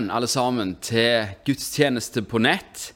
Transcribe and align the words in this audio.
Velkommen 0.00 0.16
alle 0.16 0.28
sammen 0.32 0.70
til 0.80 1.26
gudstjeneste 1.44 2.22
på 2.24 2.38
nett. 2.40 2.94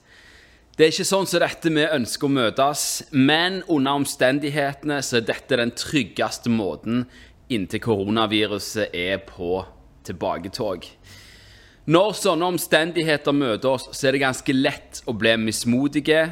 Det 0.73 0.87
er 0.87 0.93
ikke 0.95 1.05
sånn 1.05 1.27
som 1.29 1.43
dette 1.43 1.69
vi 1.69 1.83
ønsker 1.85 2.25
å 2.25 2.33
møtes, 2.33 2.85
men 3.13 3.59
under 3.69 3.99
omstendighetene 4.01 5.03
så 5.05 5.19
er 5.19 5.27
dette 5.29 5.59
den 5.61 5.75
tryggeste 5.77 6.49
måten 6.49 7.03
inntil 7.53 7.83
koronaviruset 7.85 8.97
er 8.97 9.21
på 9.29 9.59
tilbaketog. 10.09 10.87
Når 11.93 12.17
sånne 12.23 12.49
omstendigheter 12.55 13.37
møter 13.37 13.75
oss, 13.75 13.91
så 13.93 14.09
er 14.09 14.17
det 14.17 14.25
ganske 14.25 14.57
lett 14.57 15.03
å 15.05 15.13
bli 15.13 15.35
mismodige 15.43 16.23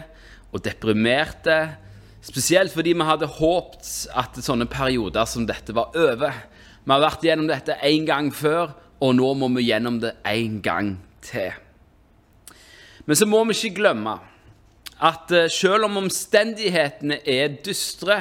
og 0.54 0.64
deprimerte. 0.64 1.58
Spesielt 2.24 2.72
fordi 2.72 2.96
vi 2.96 3.10
hadde 3.10 3.28
håpet 3.28 3.92
at 4.24 4.40
sånne 4.40 4.70
perioder 4.72 5.28
som 5.28 5.44
dette 5.44 5.76
var 5.76 5.92
over. 5.92 6.46
Vi 6.80 6.96
har 6.96 7.04
vært 7.10 7.28
gjennom 7.28 7.52
dette 7.52 7.76
én 7.84 8.08
gang 8.08 8.32
før, 8.32 8.72
og 9.02 9.16
nå 9.18 9.32
må 9.34 9.48
vi 9.56 9.66
gjennom 9.66 9.98
det 10.02 10.14
en 10.28 10.60
gang 10.62 10.92
til. 11.24 11.50
Men 13.06 13.18
så 13.18 13.26
må 13.26 13.42
vi 13.48 13.56
ikke 13.56 13.80
glemme 13.80 14.18
at 15.02 15.32
eh, 15.34 15.50
selv 15.50 15.88
om 15.88 15.98
omstendighetene 16.04 17.18
er 17.26 17.56
dystre, 17.66 18.20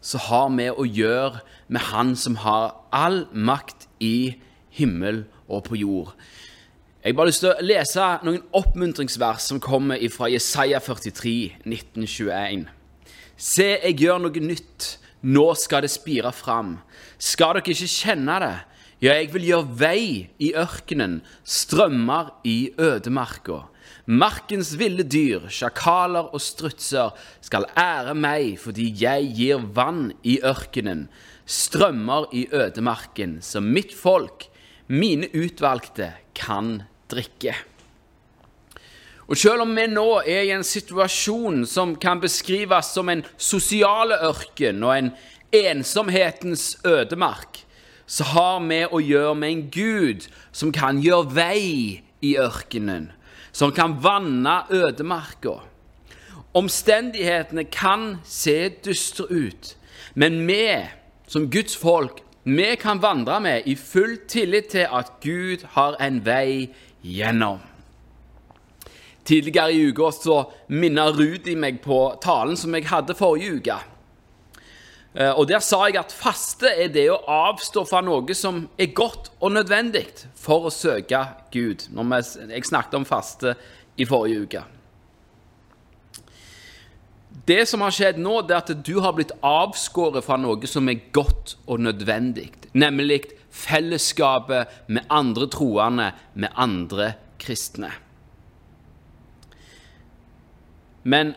så 0.00 0.20
har 0.28 0.48
vi 0.54 0.68
å 0.70 0.86
gjøre 0.86 1.42
med 1.68 1.90
Han 1.90 2.14
som 2.16 2.38
har 2.40 2.78
all 2.94 3.26
makt 3.32 3.88
i 4.00 4.38
himmel 4.78 5.26
og 5.48 5.66
på 5.68 5.76
jord. 5.76 6.14
Jeg 7.04 7.16
bare 7.16 7.30
lyst 7.30 7.42
til 7.44 7.52
å 7.52 7.64
lese 7.64 8.06
noen 8.24 8.40
oppmuntringsvers 8.56 9.50
som 9.50 9.60
kommer 9.62 10.00
fra 10.12 10.30
Jesaja 10.32 10.80
43, 10.82 11.34
1921. 11.66 12.64
Se, 13.36 13.68
jeg 13.76 13.98
gjør 14.00 14.24
noe 14.24 14.42
nytt. 14.42 14.96
Nå 15.22 15.44
skal 15.58 15.82
det 15.82 15.90
spire 15.90 16.30
fram. 16.34 16.76
Skal 17.18 17.58
dere 17.58 17.74
ikke 17.74 17.90
kjenne 17.90 18.38
det? 18.42 18.56
Ja, 18.98 19.12
jeg 19.14 19.28
vil 19.30 19.44
gjøre 19.46 19.76
vei 19.78 20.06
i 20.42 20.48
ørkenen, 20.58 21.20
strømmer 21.46 22.32
i 22.42 22.72
ødemarka. 22.82 23.60
Markens 24.10 24.72
ville 24.80 25.04
dyr, 25.06 25.44
sjakaler 25.54 26.32
og 26.34 26.42
strutser, 26.42 27.12
skal 27.38 27.68
ære 27.78 28.16
meg 28.18 28.56
fordi 28.58 28.88
jeg 28.98 29.28
gir 29.38 29.62
vann 29.76 30.08
i 30.26 30.40
ørkenen, 30.42 31.04
strømmer 31.46 32.26
i 32.34 32.48
ødemarken, 32.50 33.36
som 33.38 33.70
mitt 33.70 33.94
folk, 33.94 34.48
mine 34.90 35.30
utvalgte, 35.30 36.10
kan 36.34 36.80
drikke. 37.06 37.54
Og 39.30 39.38
selv 39.38 39.62
om 39.62 39.78
vi 39.78 39.86
nå 39.92 40.08
er 40.24 40.48
i 40.48 40.52
en 40.56 40.66
situasjon 40.66 41.62
som 41.70 41.94
kan 42.02 42.18
beskrives 42.18 42.90
som 42.98 43.14
en 43.14 43.22
sosiale 43.36 44.18
ørken 44.26 44.82
og 44.82 44.96
en 44.96 45.14
ensomhetens 45.54 46.72
ødemark, 46.82 47.62
så 48.08 48.24
har 48.32 48.60
vi 48.64 48.80
å 48.88 49.00
gjøre 49.04 49.36
med 49.36 49.52
en 49.52 49.64
Gud 49.70 50.28
som 50.50 50.72
kan 50.72 51.02
gjøre 51.04 51.34
vei 51.36 51.64
i 52.24 52.36
ørkenen, 52.40 53.10
som 53.52 53.72
kan 53.76 53.98
vanne 54.02 54.62
ødemarka. 54.72 55.58
Omstendighetene 56.56 57.66
kan 57.68 58.16
se 58.24 58.70
dystre 58.84 59.28
ut, 59.28 59.74
men 60.16 60.40
vi 60.48 60.64
som 61.28 61.50
Guds 61.52 61.76
folk, 61.76 62.22
vi 62.48 62.72
kan 62.80 63.02
vandre 63.02 63.36
med 63.44 63.68
i 63.68 63.76
full 63.76 64.16
tillit 64.28 64.72
til 64.72 64.88
at 64.88 65.18
Gud 65.20 65.66
har 65.76 65.98
en 66.00 66.22
vei 66.24 66.70
gjennom. 67.04 67.60
Tidligere 69.28 69.74
i 69.76 69.82
uka 69.90 70.08
så 70.16 70.38
minnet 70.72 71.18
Rudi 71.18 71.52
meg 71.60 71.82
på 71.84 72.00
talen 72.24 72.56
som 72.56 72.72
jeg 72.72 72.88
hadde 72.88 73.16
forrige 73.18 73.58
uke. 73.60 73.76
Eh, 75.18 75.38
Og 75.38 75.48
Der 75.48 75.58
sa 75.58 75.84
jeg 75.86 75.98
at 75.98 76.12
faste 76.14 76.70
er 76.70 76.88
det 76.94 77.08
å 77.10 77.18
avstå 77.26 77.82
fra 77.88 78.00
noe 78.06 78.34
som 78.38 78.68
er 78.78 78.94
godt 78.94 79.32
og 79.40 79.52
nødvendig 79.52 80.06
for 80.38 80.68
å 80.68 80.70
søke 80.70 81.24
Gud. 81.50 81.88
Når 81.90 82.52
jeg 82.52 82.68
snakket 82.68 82.94
om 82.94 83.06
faste 83.08 83.56
i 83.98 84.06
forrige 84.06 84.42
uke. 84.46 84.62
Det 87.48 87.64
som 87.68 87.80
har 87.80 87.90
skjedd 87.90 88.18
nå, 88.20 88.42
det 88.44 88.54
er 88.54 88.62
at 88.62 88.84
du 88.84 89.00
har 89.00 89.14
blitt 89.16 89.32
avskåret 89.42 90.24
fra 90.24 90.36
noe 90.36 90.68
som 90.68 90.88
er 90.88 91.00
godt 91.16 91.56
og 91.66 91.80
nødvendig, 91.80 92.50
nemlig 92.76 93.22
fellesskapet 93.50 94.68
med 94.86 95.08
andre 95.10 95.48
troende, 95.48 96.12
med 96.34 96.52
andre 96.54 97.14
kristne. 97.40 97.90
Men 101.08 101.32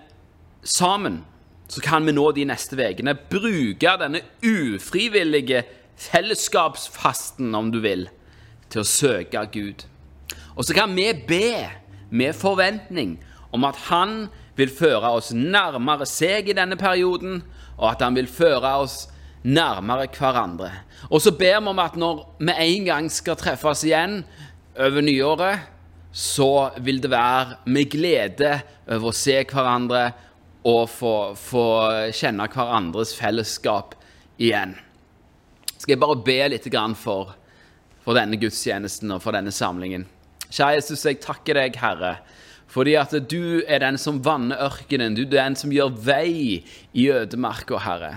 sammen 0.63 1.21
så 1.71 1.81
kan 1.83 2.03
vi 2.03 2.11
nå 2.11 2.25
de 2.35 2.43
neste 2.49 2.75
ukene 2.75 3.13
bruke 3.31 3.93
denne 4.01 4.19
ufrivillige 4.43 5.63
fellesskapsfasten, 6.01 7.53
om 7.55 7.69
du 7.71 7.79
vil, 7.83 8.09
til 8.71 8.83
å 8.83 8.87
søke 8.87 9.45
Gud. 9.53 9.85
Og 10.55 10.67
så 10.67 10.75
kan 10.75 10.91
vi 10.95 11.07
be 11.27 11.69
med 12.11 12.35
forventning 12.35 13.19
om 13.55 13.63
at 13.67 13.79
Han 13.87 14.27
vil 14.59 14.71
føre 14.71 15.13
oss 15.15 15.31
nærmere 15.31 16.05
seg 16.09 16.49
i 16.51 16.55
denne 16.57 16.75
perioden, 16.75 17.39
og 17.79 17.93
at 17.93 18.03
Han 18.03 18.19
vil 18.19 18.27
føre 18.27 18.75
oss 18.83 19.05
nærmere 19.43 20.09
hverandre. 20.11 20.71
Og 21.09 21.21
så 21.23 21.31
ber 21.31 21.61
vi 21.61 21.71
om 21.71 21.79
at 21.79 21.95
når 21.95 22.25
vi 22.39 22.57
en 22.57 22.89
gang 22.89 23.07
skal 23.11 23.39
treffes 23.39 23.85
igjen 23.87 24.21
over 24.75 25.01
nyåret, 25.01 25.69
så 26.11 26.71
vil 26.83 26.99
det 26.99 27.13
være 27.13 27.61
med 27.71 27.87
glede 27.93 28.57
over 28.91 29.13
å 29.13 29.15
se 29.15 29.37
hverandre 29.47 30.09
og 30.67 30.89
få, 30.89 31.15
få 31.37 31.65
kjenne 32.13 32.47
hverandres 32.51 33.15
fellesskap 33.17 33.95
igjen. 34.41 34.75
Skal 35.77 35.95
jeg 35.95 36.01
bare 36.01 36.19
be 36.21 36.39
litt 36.53 36.67
for, 36.99 37.33
for 38.03 38.17
denne 38.17 38.37
gudstjenesten 38.37 39.11
og 39.15 39.23
for 39.23 39.33
denne 39.33 39.53
samlingen. 39.53 40.05
Kjære 40.51 40.77
Jesus, 40.77 41.05
jeg 41.07 41.21
takker 41.23 41.57
deg, 41.57 41.77
Herre, 41.79 42.17
fordi 42.71 42.97
at 42.99 43.15
du 43.31 43.63
er 43.67 43.81
den 43.83 43.97
som 43.99 44.21
vanner 44.23 44.59
ørkenen. 44.67 45.15
Du 45.15 45.23
er 45.23 45.37
den 45.47 45.55
som 45.59 45.71
gjør 45.73 45.95
vei 45.95 46.61
i 46.93 47.07
ødemarka, 47.11 47.79
Herre. 47.83 48.13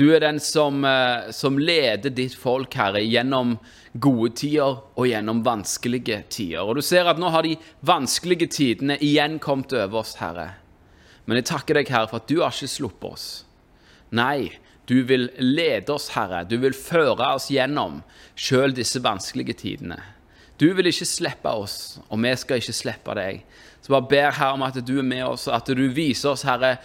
Du 0.00 0.06
er 0.14 0.20
den 0.20 0.40
som, 0.40 0.84
eh, 0.84 1.30
som 1.30 1.58
leder 1.58 2.10
ditt 2.10 2.34
folk, 2.34 2.72
Herre, 2.74 3.02
gjennom 3.04 3.58
gode 4.00 4.30
tider 4.40 4.80
og 4.96 5.06
gjennom 5.06 5.42
vanskelige 5.44 6.22
tider. 6.30 6.64
Og 6.64 6.76
du 6.76 6.82
ser 6.82 7.10
at 7.10 7.18
nå 7.20 7.28
har 7.28 7.42
de 7.44 7.58
vanskelige 7.84 8.48
tidene 8.48 8.96
igjen 8.96 9.38
kommet 9.38 9.72
over 9.76 10.00
oss, 10.00 10.14
Herre. 10.16 10.54
Men 11.30 11.38
jeg 11.38 11.46
takker 11.52 11.78
deg, 11.78 11.90
Herre, 11.94 12.08
for 12.10 12.18
at 12.18 12.26
du 12.26 12.40
har 12.40 12.50
ikke 12.50 12.66
sluppet 12.72 13.12
oss. 13.14 13.26
Nei, 14.10 14.50
du 14.90 15.04
vil 15.06 15.28
lede 15.38 15.94
oss, 15.94 16.08
Herre. 16.16 16.40
Du 16.42 16.56
vil 16.58 16.74
føre 16.74 17.28
oss 17.36 17.46
gjennom 17.54 18.00
sjøl 18.34 18.74
disse 18.74 18.98
vanskelige 19.04 19.54
tidene. 19.60 20.00
Du 20.58 20.72
vil 20.74 20.90
ikke 20.90 21.06
slippe 21.06 21.52
oss, 21.54 22.00
og 22.10 22.18
vi 22.24 22.32
skal 22.34 22.58
ikke 22.58 22.74
slippe 22.74 23.14
deg. 23.14 23.44
Så 23.78 23.94
bare 23.94 24.08
ber 24.10 24.34
Herre 24.40 24.56
om 24.58 24.66
at 24.66 24.80
du 24.82 24.96
er 24.98 25.06
med 25.06 25.22
oss, 25.28 25.46
og 25.46 25.54
at 25.60 25.70
du 25.70 25.84
viser 25.94 26.32
oss, 26.32 26.42
Herre, 26.48 26.80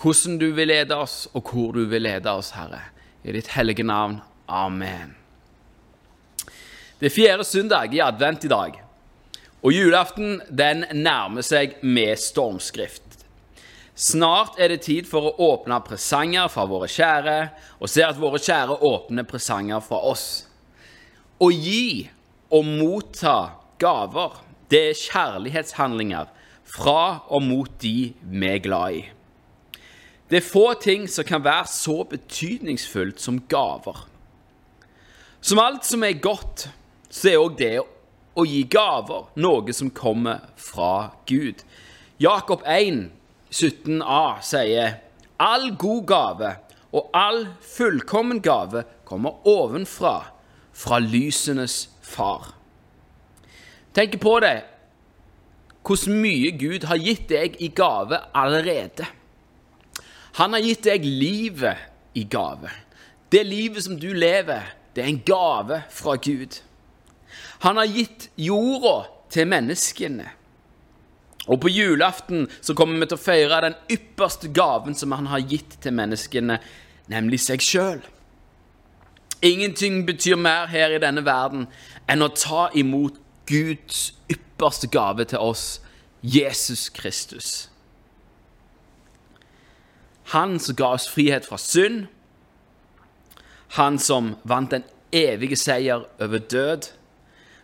hvordan 0.00 0.40
du 0.40 0.48
vil 0.56 0.72
lede 0.72 0.96
oss, 0.96 1.26
og 1.36 1.52
hvor 1.52 1.76
du 1.76 1.84
vil 1.92 2.08
lede 2.08 2.32
oss, 2.32 2.54
Herre. 2.56 2.80
I 3.20 3.36
ditt 3.36 3.52
hellige 3.52 3.84
navn. 3.84 4.22
Amen. 4.48 5.12
Det 6.96 7.10
er 7.12 7.16
fjerde 7.18 7.44
søndag 7.44 7.92
i 7.92 8.00
advent 8.00 8.48
i 8.48 8.54
dag, 8.56 8.80
og 9.60 9.76
julaften 9.76 10.40
den 10.48 10.86
nærmer 10.96 11.44
seg 11.44 11.76
med 11.84 12.16
stormskrift. 12.16 13.09
Snart 13.94 14.58
er 14.60 14.70
det 14.72 14.82
tid 14.86 15.08
for 15.10 15.28
å 15.28 15.48
åpne 15.50 15.80
presanger 15.84 16.48
fra 16.52 16.64
våre 16.70 16.88
kjære, 16.88 17.38
og 17.80 17.90
se 17.90 18.04
at 18.06 18.20
våre 18.20 18.40
kjære 18.40 18.78
åpner 18.86 19.26
presanger 19.28 19.82
fra 19.84 20.00
oss. 20.10 20.26
Å 21.40 21.50
gi 21.50 22.08
og 22.52 22.66
motta 22.66 23.36
gaver, 23.80 24.38
det 24.70 24.82
er 24.90 25.00
kjærlighetshandlinger 25.00 26.30
fra 26.70 27.26
og 27.28 27.42
mot 27.42 27.72
de 27.82 28.12
vi 28.22 28.46
er 28.50 28.62
glad 28.62 29.00
i. 29.00 29.02
Det 30.30 30.38
er 30.38 30.46
få 30.46 30.68
ting 30.78 31.08
som 31.10 31.26
kan 31.26 31.42
være 31.42 31.66
så 31.66 32.04
betydningsfullt 32.06 33.18
som 33.20 33.40
gaver. 33.50 34.04
Som 35.40 35.58
alt 35.58 35.88
som 35.88 36.04
er 36.06 36.20
godt, 36.22 36.68
så 37.10 37.32
er 37.32 37.40
òg 37.40 37.56
det 37.58 37.74
å 38.38 38.44
gi 38.46 38.60
gaver 38.70 39.32
noe 39.42 39.74
som 39.74 39.90
kommer 39.90 40.44
fra 40.60 41.10
Gud. 41.26 41.64
Jakob 42.22 42.62
1, 42.62 43.08
17a 43.50 44.40
sier 44.46 44.98
all 45.40 45.70
god 45.78 46.02
gave 46.06 46.50
og 46.92 47.10
all 47.14 47.46
fullkommen 47.62 48.40
gave 48.42 48.84
kommer 49.04 49.46
ovenfra, 49.46 50.32
fra 50.72 50.98
lysenes 51.02 51.90
far. 52.02 52.54
Tenk 53.94 54.16
på 54.22 54.36
det, 54.40 54.62
hvor 55.82 56.12
mye 56.14 56.52
Gud 56.58 56.86
har 56.86 57.00
gitt 57.02 57.28
deg 57.30 57.56
i 57.60 57.70
gave 57.74 58.20
allerede. 58.36 59.06
Han 60.38 60.54
har 60.54 60.62
gitt 60.62 60.86
deg 60.86 61.04
livet 61.04 61.88
i 62.14 62.24
gave. 62.30 62.70
Det 63.30 63.42
livet 63.46 63.84
som 63.84 63.98
du 63.98 64.12
lever, 64.14 64.70
det 64.94 65.04
er 65.04 65.10
en 65.10 65.22
gave 65.26 65.82
fra 65.90 66.16
Gud. 66.16 66.60
Han 67.66 67.76
har 67.76 67.90
gitt 67.90 68.30
jorda 68.38 69.08
til 69.30 69.50
menneskene. 69.50 70.30
Og 71.50 71.58
på 71.60 71.70
julaften 71.72 72.46
så 72.62 72.76
kommer 72.78 73.00
vi 73.00 73.08
til 73.10 73.18
å 73.18 73.24
feire 73.24 73.60
den 73.64 73.76
ypperste 73.90 74.52
gaven 74.54 74.94
som 74.94 75.10
han 75.16 75.26
har 75.32 75.42
gitt 75.50 75.80
til 75.82 75.96
menneskene, 75.98 76.60
nemlig 77.10 77.40
seg 77.42 77.64
sjøl. 77.64 78.04
Ingenting 79.42 80.04
betyr 80.06 80.38
mer 80.38 80.68
her 80.70 80.94
i 80.94 81.00
denne 81.02 81.24
verden 81.26 81.66
enn 82.10 82.22
å 82.22 82.30
ta 82.30 82.68
imot 82.76 83.18
Guds 83.50 84.12
ypperste 84.30 84.86
gave 84.92 85.26
til 85.26 85.42
oss, 85.42 85.80
Jesus 86.22 86.88
Kristus. 86.92 87.66
Han 90.30 90.60
som 90.62 90.76
ga 90.78 90.92
oss 90.94 91.08
frihet 91.10 91.48
fra 91.48 91.58
synd, 91.58 92.06
han 93.74 93.98
som 93.98 94.36
vant 94.46 94.70
den 94.70 94.84
evige 95.10 95.58
seier 95.58 96.04
over 96.22 96.38
død 96.38 96.92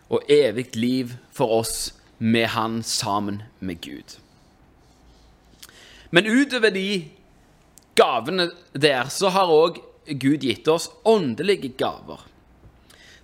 og 0.09 0.27
evig 0.31 0.73
liv 0.75 1.13
for 1.31 1.61
oss 1.61 1.93
med 2.17 2.47
han 2.47 2.83
sammen 2.83 3.43
med 3.59 3.81
Gud. 3.81 4.17
Men 6.09 6.25
utover 6.25 6.71
de 6.71 7.05
gavene 7.95 8.49
der, 8.73 9.09
så 9.09 9.29
har 9.29 9.51
òg 9.51 9.81
Gud 10.07 10.45
gitt 10.45 10.67
oss 10.71 10.89
åndelige 11.03 11.73
gaver. 11.77 12.21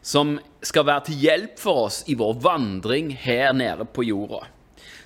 Som 0.03 0.35
skal 0.61 0.85
være 0.85 1.05
til 1.07 1.21
hjelp 1.23 1.59
for 1.59 1.85
oss 1.87 2.01
i 2.11 2.17
vår 2.19 2.41
vandring 2.43 3.13
her 3.15 3.53
nede 3.55 3.85
på 3.85 4.03
jorda. 4.03 4.43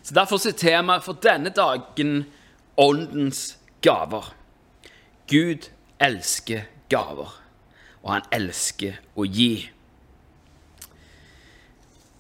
Så 0.02 0.16
Derfor 0.16 0.42
er 0.42 0.58
temaet 0.58 1.06
for 1.06 1.20
denne 1.22 1.52
dagen 1.54 2.24
åndens 2.78 3.58
gaver. 3.82 4.34
Gud 5.30 5.70
elsker 6.02 6.66
gaver 6.90 7.36
og 8.08 8.14
han 8.16 8.28
elsker 8.32 9.02
å 9.20 9.26
gi. 9.28 9.68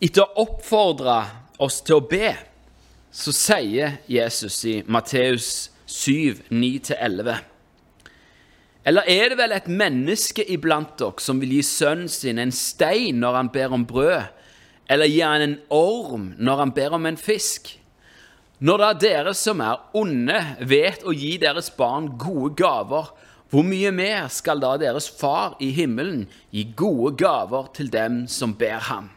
Etter 0.04 0.26
å 0.26 0.44
oppfordre 0.44 1.22
oss 1.58 1.82
til 1.86 2.00
å 2.00 2.06
be, 2.06 2.34
så 3.12 3.34
sier 3.34 3.98
Jesus 4.12 4.60
i 4.68 4.80
Matteus 4.86 5.70
7, 5.88 6.50
9-11 6.52 7.38
Eller 8.88 9.10
er 9.10 9.32
det 9.32 9.40
vel 9.40 9.56
et 9.56 9.70
menneske 9.72 10.46
iblant 10.52 10.94
dere 11.00 11.24
som 11.24 11.40
vil 11.42 11.58
gi 11.58 11.64
sønnen 11.66 12.12
sin 12.12 12.40
en 12.40 12.54
stein 12.54 13.20
når 13.24 13.40
han 13.42 13.52
ber 13.54 13.74
om 13.76 13.88
brød, 13.88 14.30
eller 14.88 15.12
gi 15.12 15.24
han 15.24 15.44
en 15.44 15.58
orm 15.74 16.32
når 16.38 16.64
han 16.64 16.76
ber 16.76 16.96
om 17.00 17.10
en 17.10 17.20
fisk? 17.20 17.74
Når 18.60 18.82
da 18.82 18.94
dere 18.98 19.34
som 19.38 19.62
er 19.62 19.82
onde, 19.98 20.38
vet 20.66 21.04
å 21.06 21.14
gi 21.14 21.36
deres 21.42 21.70
barn 21.78 22.14
gode 22.18 22.56
gaver, 22.58 23.12
hvor 23.52 23.64
mye 23.64 23.92
mer 23.96 24.32
skal 24.34 24.60
da 24.60 24.74
deres 24.82 25.08
far 25.08 25.56
i 25.64 25.70
himmelen 25.76 26.26
gi 26.52 26.66
gode 26.76 27.16
gaver 27.22 27.70
til 27.78 27.92
dem 27.94 28.26
som 28.32 28.56
ber 28.58 28.82
ham? 28.90 29.12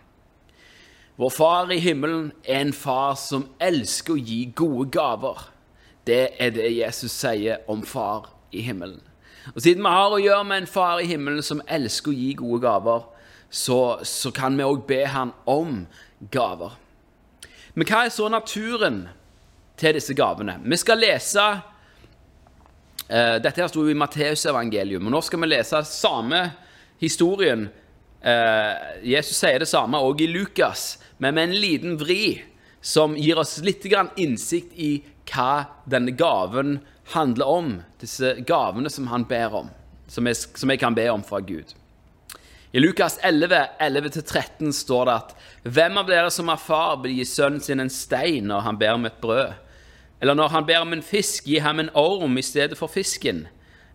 Vår 1.21 1.31
far 1.31 1.73
i 1.73 1.77
himmelen 1.85 2.31
er 2.49 2.63
en 2.63 2.73
far 2.73 3.13
som 3.21 3.43
elsker 3.61 4.15
å 4.15 4.23
gi 4.25 4.39
gode 4.57 4.87
gaver. 4.95 5.43
Det 6.09 6.31
er 6.41 6.55
det 6.57 6.71
Jesus 6.73 7.13
sier 7.13 7.61
om 7.69 7.83
far 7.85 8.31
i 8.57 8.63
himmelen. 8.65 9.03
Og 9.53 9.61
Siden 9.61 9.85
vi 9.85 9.93
har 9.93 10.15
å 10.17 10.21
gjøre 10.23 10.47
med 10.49 10.63
en 10.63 10.71
far 10.71 11.03
i 11.03 11.09
himmelen 11.11 11.45
som 11.45 11.61
elsker 11.69 12.15
å 12.15 12.17
gi 12.17 12.31
gode 12.39 12.63
gaver, 12.65 13.05
så, 13.53 13.99
så 14.01 14.33
kan 14.33 14.57
vi 14.57 14.65
òg 14.65 14.87
be 14.89 15.03
han 15.13 15.35
om 15.45 15.83
gaver. 16.33 16.79
Men 17.77 17.91
hva 17.91 18.07
er 18.07 18.15
så 18.17 18.31
naturen 18.33 19.03
til 19.77 19.99
disse 20.01 20.17
gavene? 20.17 20.57
Vi 20.65 20.81
skal 20.81 21.05
lese 21.05 21.51
Uh, 23.11 23.41
dette 23.43 23.59
her 23.59 23.67
sto 23.67 23.83
i 23.91 23.95
Matteusevangeliet, 23.99 25.03
og 25.03 25.11
nå 25.11 25.19
skal 25.27 25.41
vi 25.43 25.49
lese 25.49 25.81
samme 25.89 26.45
historien. 27.03 27.65
Uh, 28.23 29.01
Jesus 29.03 29.41
sier 29.41 29.59
det 29.59 29.67
samme 29.67 29.99
òg 29.99 30.23
i 30.23 30.29
Lukas, 30.31 31.00
men 31.21 31.35
med 31.37 31.51
en 31.51 31.61
liten 31.61 31.99
vri 32.01 32.43
som 32.81 33.13
gir 33.17 33.39
oss 33.39 33.59
litt 33.61 33.85
innsikt 34.17 34.73
i 34.73 35.03
hva 35.29 35.67
denne 35.85 36.15
gaven 36.17 36.79
handler 37.13 37.47
om. 37.47 37.83
Disse 38.01 38.39
gavene 38.49 38.89
som 38.91 39.11
han 39.13 39.27
ber 39.29 39.55
om, 39.55 39.69
som 40.09 40.27
jeg, 40.27 40.37
som 40.57 40.71
jeg 40.73 40.81
kan 40.81 40.97
be 40.97 41.05
om 41.13 41.23
fra 41.23 41.43
Gud. 41.45 41.77
I 42.73 42.81
Lukas 42.81 43.19
11, 43.21 43.67
11-13 43.81 44.73
står 44.73 45.07
det 45.07 45.15
at 45.19 45.33
hvem 45.67 45.99
av 46.01 46.09
dere 46.09 46.31
som 46.33 46.49
har 46.49 46.61
far, 46.63 47.01
vil 47.03 47.19
gi 47.19 47.27
sønnen 47.29 47.61
sin 47.61 47.83
en 47.83 47.93
stein 47.93 48.49
når 48.49 48.65
han 48.65 48.79
ber 48.81 48.95
om 48.95 49.09
et 49.09 49.21
brød? 49.21 49.59
Eller 50.21 50.37
når 50.39 50.55
han 50.55 50.67
ber 50.69 50.85
om 50.85 50.95
en 50.97 51.05
fisk, 51.05 51.49
gi 51.51 51.59
ham 51.61 51.83
en 51.83 51.91
orm 51.99 52.39
i 52.39 52.45
stedet 52.47 52.79
for 52.79 52.89
fisken. 52.89 53.49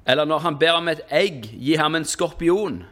Eller 0.06 0.30
når 0.30 0.44
han 0.46 0.60
ber 0.62 0.78
om 0.78 0.92
et 0.92 1.02
egg, 1.10 1.48
gi 1.58 1.78
ham 1.80 1.96
en 1.98 2.06
skorpion. 2.06 2.84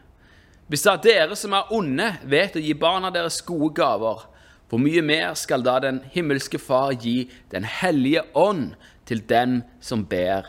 Hvis 0.68 0.86
da 0.88 0.96
dere 0.98 1.36
som 1.36 1.54
er 1.58 1.72
onde, 1.76 2.08
vet 2.24 2.56
å 2.56 2.64
gi 2.64 2.74
barna 2.78 3.12
deres 3.14 3.42
gode 3.46 3.74
gaver, 3.78 4.24
hvor 4.70 4.82
mye 4.82 5.04
mer 5.06 5.36
skal 5.38 5.62
da 5.62 5.76
den 5.84 6.00
himmelske 6.16 6.58
Far 6.58 6.96
gi 6.98 7.30
Den 7.52 7.62
hellige 7.68 8.24
ånd 8.34 8.74
til 9.06 9.22
den 9.30 9.62
som 9.84 10.06
ber 10.10 10.48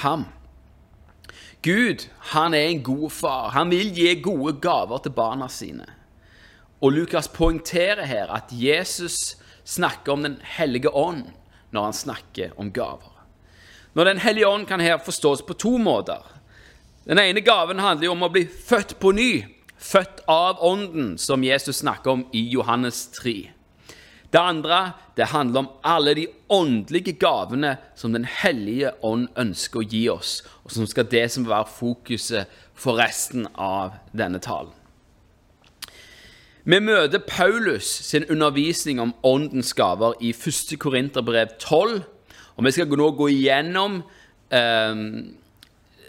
ham? 0.00 0.24
Gud, 1.66 2.06
han 2.32 2.54
er 2.54 2.70
en 2.70 2.82
god 2.82 3.10
far. 3.10 3.50
Han 3.50 3.70
vil 3.70 3.90
gi 3.92 4.14
gode 4.22 4.54
gaver 4.62 5.02
til 5.02 5.12
barna 5.12 5.48
sine. 5.52 5.84
Og 6.80 6.92
Lukas 6.92 7.28
poengterer 7.28 8.06
her 8.06 8.30
at 8.32 8.52
Jesus 8.52 9.36
snakker 9.64 10.12
om 10.12 10.22
Den 10.22 10.38
hellige 10.42 10.94
ånd 10.94 11.26
når 11.74 11.84
han 11.84 11.92
snakker 11.92 12.54
om 12.56 12.70
gaver. 12.72 13.12
Når 13.94 14.04
Den 14.04 14.18
hellige 14.18 14.48
ånd 14.48 14.66
kan 14.66 14.80
her 14.80 14.98
forstås 14.98 15.42
på 15.42 15.54
to 15.54 15.76
måter. 15.78 16.22
Den 17.04 17.18
ene 17.18 17.40
gaven 17.40 17.78
handler 17.78 18.04
jo 18.06 18.12
om 18.12 18.24
å 18.26 18.32
bli 18.32 18.46
født 18.46 18.96
på 19.00 19.12
ny, 19.12 19.55
født 19.86 20.24
av 20.28 20.62
Ånden, 20.64 21.14
som 21.18 21.44
Jesus 21.44 21.82
snakker 21.82 22.10
om 22.10 22.24
i 22.34 22.42
Johannes 22.50 23.06
3. 23.14 23.36
Det 24.32 24.40
andre 24.42 24.92
det 25.16 25.30
handler 25.30 25.62
om 25.62 25.68
alle 25.86 26.14
de 26.14 26.26
åndelige 26.52 27.12
gavene 27.12 27.76
som 27.94 28.12
Den 28.12 28.24
hellige 28.24 28.90
ånd 29.02 29.28
ønsker 29.38 29.80
å 29.80 29.86
gi 29.86 30.08
oss, 30.10 30.42
og 30.64 30.74
som 30.74 30.86
skal 30.86 31.06
det 31.10 31.30
som 31.32 31.46
være 31.48 31.70
fokuset 31.70 32.50
for 32.74 32.98
resten 32.98 33.46
av 33.54 33.94
denne 34.12 34.38
talen. 34.38 34.74
Vi 36.66 36.80
møter 36.82 37.22
Paulus 37.22 37.86
sin 37.86 38.24
undervisning 38.28 39.00
om 39.00 39.14
åndens 39.22 39.72
gaver 39.74 40.18
i 40.20 40.32
1. 40.34 40.74
Korinterbrev 40.82 41.54
12. 41.62 42.00
Og 42.56 42.64
vi 42.64 42.72
skal 42.74 42.90
nå 42.90 43.10
gå 43.14 43.28
igjennom 43.30 44.00
eh, 44.50 45.04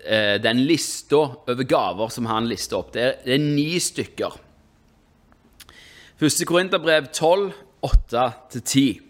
eh, 0.07 0.35
den 0.41 0.63
lista 0.65 1.19
over 1.47 1.63
gaver 1.63 2.09
som 2.13 2.25
han 2.25 2.47
lister 2.49 2.79
opp. 2.79 2.93
Det 2.95 3.03
er, 3.03 3.17
det 3.25 3.35
er 3.35 3.43
ni 3.43 3.79
stykker. 3.83 4.39
1. 6.19 6.45
Korinterbrev 6.49 7.11
12, 7.13 7.51
8-10. 8.11 9.01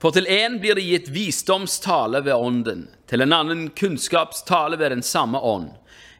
For 0.00 0.16
til 0.16 0.26
én 0.26 0.56
blir 0.58 0.74
det 0.74 0.86
gitt 0.88 1.08
visdomstale 1.12 2.22
ved 2.24 2.34
ånden, 2.34 2.86
til 3.06 3.20
en 3.20 3.34
annen 3.36 3.66
kunnskapstale 3.76 4.78
ved 4.80 4.94
den 4.94 5.02
samme 5.04 5.38
ånd. 5.38 5.68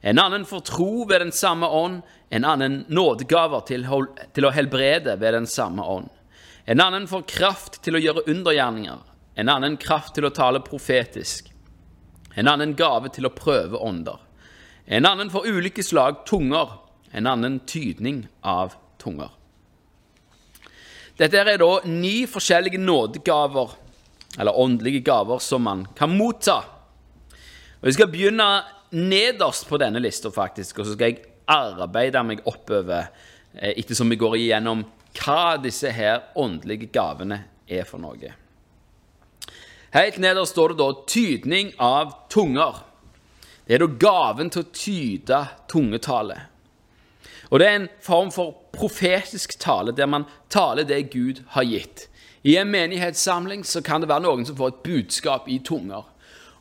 En 0.00 0.20
annen 0.20 0.44
får 0.44 0.60
tro 0.68 1.04
ved 1.08 1.20
den 1.20 1.32
samme 1.32 1.66
ånd, 1.66 2.02
en 2.28 2.44
annen 2.44 2.84
nådegaver 2.88 3.64
til, 3.68 3.86
til 4.32 4.46
å 4.46 4.52
helbrede 4.54 5.16
ved 5.20 5.34
den 5.34 5.48
samme 5.50 5.82
ånd. 5.82 6.08
En 6.64 6.80
annen 6.80 7.08
får 7.10 7.26
kraft 7.28 7.80
til 7.82 7.96
å 7.96 8.02
gjøre 8.04 8.28
undergjerninger, 8.30 9.00
en 9.34 9.50
annen 9.50 9.76
kraft 9.80 10.14
til 10.14 10.28
å 10.28 10.34
tale 10.34 10.62
profetisk, 10.62 11.49
en 12.34 12.48
annen 12.48 12.76
gave 12.78 13.10
til 13.14 13.26
å 13.26 13.34
prøve 13.34 13.78
ånder, 13.78 14.18
en 14.86 15.06
annen 15.06 15.30
for 15.32 15.46
ulike 15.46 15.82
slag 15.86 16.24
tunger, 16.28 16.78
en 17.12 17.26
annen 17.26 17.60
tydning 17.66 18.24
av 18.46 18.74
tunger. 19.02 19.30
Dette 21.20 21.36
er 21.36 21.58
da 21.60 21.70
ni 21.84 22.24
forskjellige 22.30 22.80
nådegaver, 22.80 23.74
eller 24.38 24.56
åndelige 24.56 25.02
gaver, 25.04 25.38
som 25.42 25.66
man 25.66 25.84
kan 25.98 26.14
motta. 26.16 26.62
Og 27.80 27.88
Vi 27.88 27.92
skal 27.92 28.08
begynne 28.08 28.46
nederst 28.90 29.68
på 29.68 29.78
denne 29.78 30.00
lista, 30.00 30.30
faktisk, 30.30 30.78
og 30.78 30.86
så 30.86 30.94
skal 30.94 31.12
jeg 31.12 31.24
arbeide 31.50 32.22
meg 32.24 32.44
oppover 32.48 33.10
eh, 33.54 33.74
ettersom 33.74 34.10
vi 34.10 34.20
går 34.20 34.36
igjennom 34.38 34.84
hva 35.18 35.58
disse 35.60 35.90
her 35.92 36.30
åndelige 36.38 36.88
gavene 36.94 37.42
er 37.66 37.84
for 37.88 38.02
noe. 38.02 38.32
Helt 39.90 40.18
nederst 40.18 40.52
står 40.52 40.68
det 40.68 40.78
da 40.78 40.92
'tydning 40.92 41.72
av 41.78 42.14
tunger'. 42.30 42.82
Det 43.66 43.74
er 43.74 43.78
da 43.78 43.86
gaven 43.86 44.50
til 44.50 44.62
å 44.62 44.72
tyde 44.72 45.46
tungetale. 45.68 46.40
Og 47.50 47.58
det 47.58 47.66
er 47.66 47.76
en 47.76 47.88
form 48.02 48.30
for 48.30 48.54
profetisk 48.72 49.58
tale, 49.58 49.92
der 49.92 50.06
man 50.06 50.24
taler 50.50 50.82
det 50.82 51.10
Gud 51.10 51.42
har 51.48 51.62
gitt. 51.62 52.08
I 52.42 52.56
en 52.56 52.70
menighetssamling 52.70 53.64
så 53.64 53.82
kan 53.82 54.00
det 54.00 54.08
være 54.08 54.22
noen 54.22 54.46
som 54.46 54.56
får 54.56 54.68
et 54.68 54.82
budskap 54.82 55.48
i 55.48 55.58
tunger. 55.58 56.04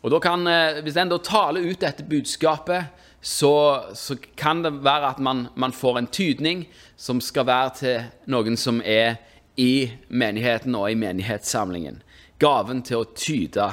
Og 0.02 0.12
da 0.12 0.20
kan, 0.20 0.48
eh, 0.48 0.82
Hvis 0.82 0.98
en 0.98 1.10
da 1.10 1.18
taler 1.18 1.62
ut 1.62 1.80
dette 1.80 2.04
budskapet, 2.04 2.86
så, 3.22 3.84
så 3.94 4.16
kan 4.38 4.64
det 4.64 4.84
være 4.84 5.10
at 5.10 5.20
man, 5.20 5.48
man, 5.56 5.72
får 5.72 5.98
en 5.98 6.08
tydning 6.08 6.68
som 6.98 7.22
skal 7.22 7.46
være 7.46 7.70
til 7.76 8.04
noen 8.28 8.58
som 8.58 8.82
er 8.86 9.16
i 9.58 9.92
menigheten 10.10 10.76
og 10.76 10.92
i 10.92 10.96
menighetssamlingen. 10.96 12.02
Gaven 12.40 12.82
til 12.88 13.02
å 13.02 13.10
tyde 13.18 13.68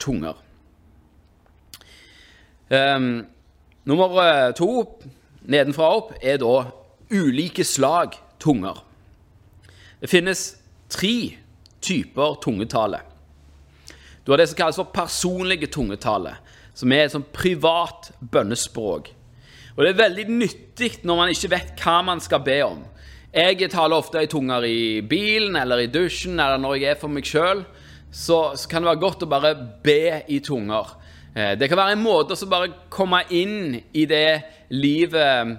tunger. 0.00 0.38
Um, 2.70 3.26
nummer 3.86 4.16
eh, 4.24 4.52
to 4.58 4.68
nedenfra 5.46 5.90
opp 6.00 6.14
er 6.18 6.40
da 6.42 6.54
ulike 7.12 7.64
slag 7.64 8.16
tunger. 8.42 8.80
Det 10.00 10.10
finnes 10.10 10.48
tre 10.90 11.36
typer 11.84 12.40
tungetale. 12.42 13.00
Du 14.24 14.32
har 14.32 14.40
det 14.40 14.48
som 14.50 14.58
kalles 14.58 14.80
for 14.80 14.90
personlige 14.90 15.68
tungetale, 15.70 16.34
som 16.74 16.92
er 16.92 17.06
et 17.06 17.14
sånn 17.14 17.28
privat 17.32 18.10
bønnespråk. 18.20 19.12
Og 19.76 19.84
Det 19.84 19.92
er 19.92 20.02
veldig 20.02 20.26
nyttig 20.32 20.90
når 21.04 21.18
man 21.20 21.30
ikke 21.30 21.52
vet 21.52 21.82
hva 21.84 22.00
man 22.02 22.20
skal 22.20 22.42
be 22.42 22.58
om. 22.64 22.82
Jeg 23.36 23.68
taler 23.70 24.00
ofte 24.00 24.22
i 24.24 24.28
tunger 24.32 24.64
i 24.64 25.02
bilen 25.04 25.56
eller 25.60 25.84
i 25.84 25.90
dusjen 25.92 26.40
eller 26.40 26.58
når 26.58 26.78
jeg 26.80 26.94
er 26.94 27.00
for 27.00 27.12
meg 27.12 27.28
sjøl. 27.28 27.60
Så, 28.16 28.56
så, 28.56 28.68
kan 28.68 28.80
det 28.80 28.88
være 28.88 29.02
godt 29.02 29.26
å 29.26 29.28
bare 29.28 29.52
be 29.84 30.22
i 30.32 30.38
tunger. 30.40 30.94
Eh, 31.36 31.52
det 31.60 31.68
kan 31.68 31.76
være 31.76 31.98
en 31.98 32.04
måte 32.04 32.32
å 32.32 32.48
bare 32.48 32.72
komme 32.92 33.20
inn 33.28 33.76
i 33.92 34.06
det 34.08 34.40
livet 34.72 35.56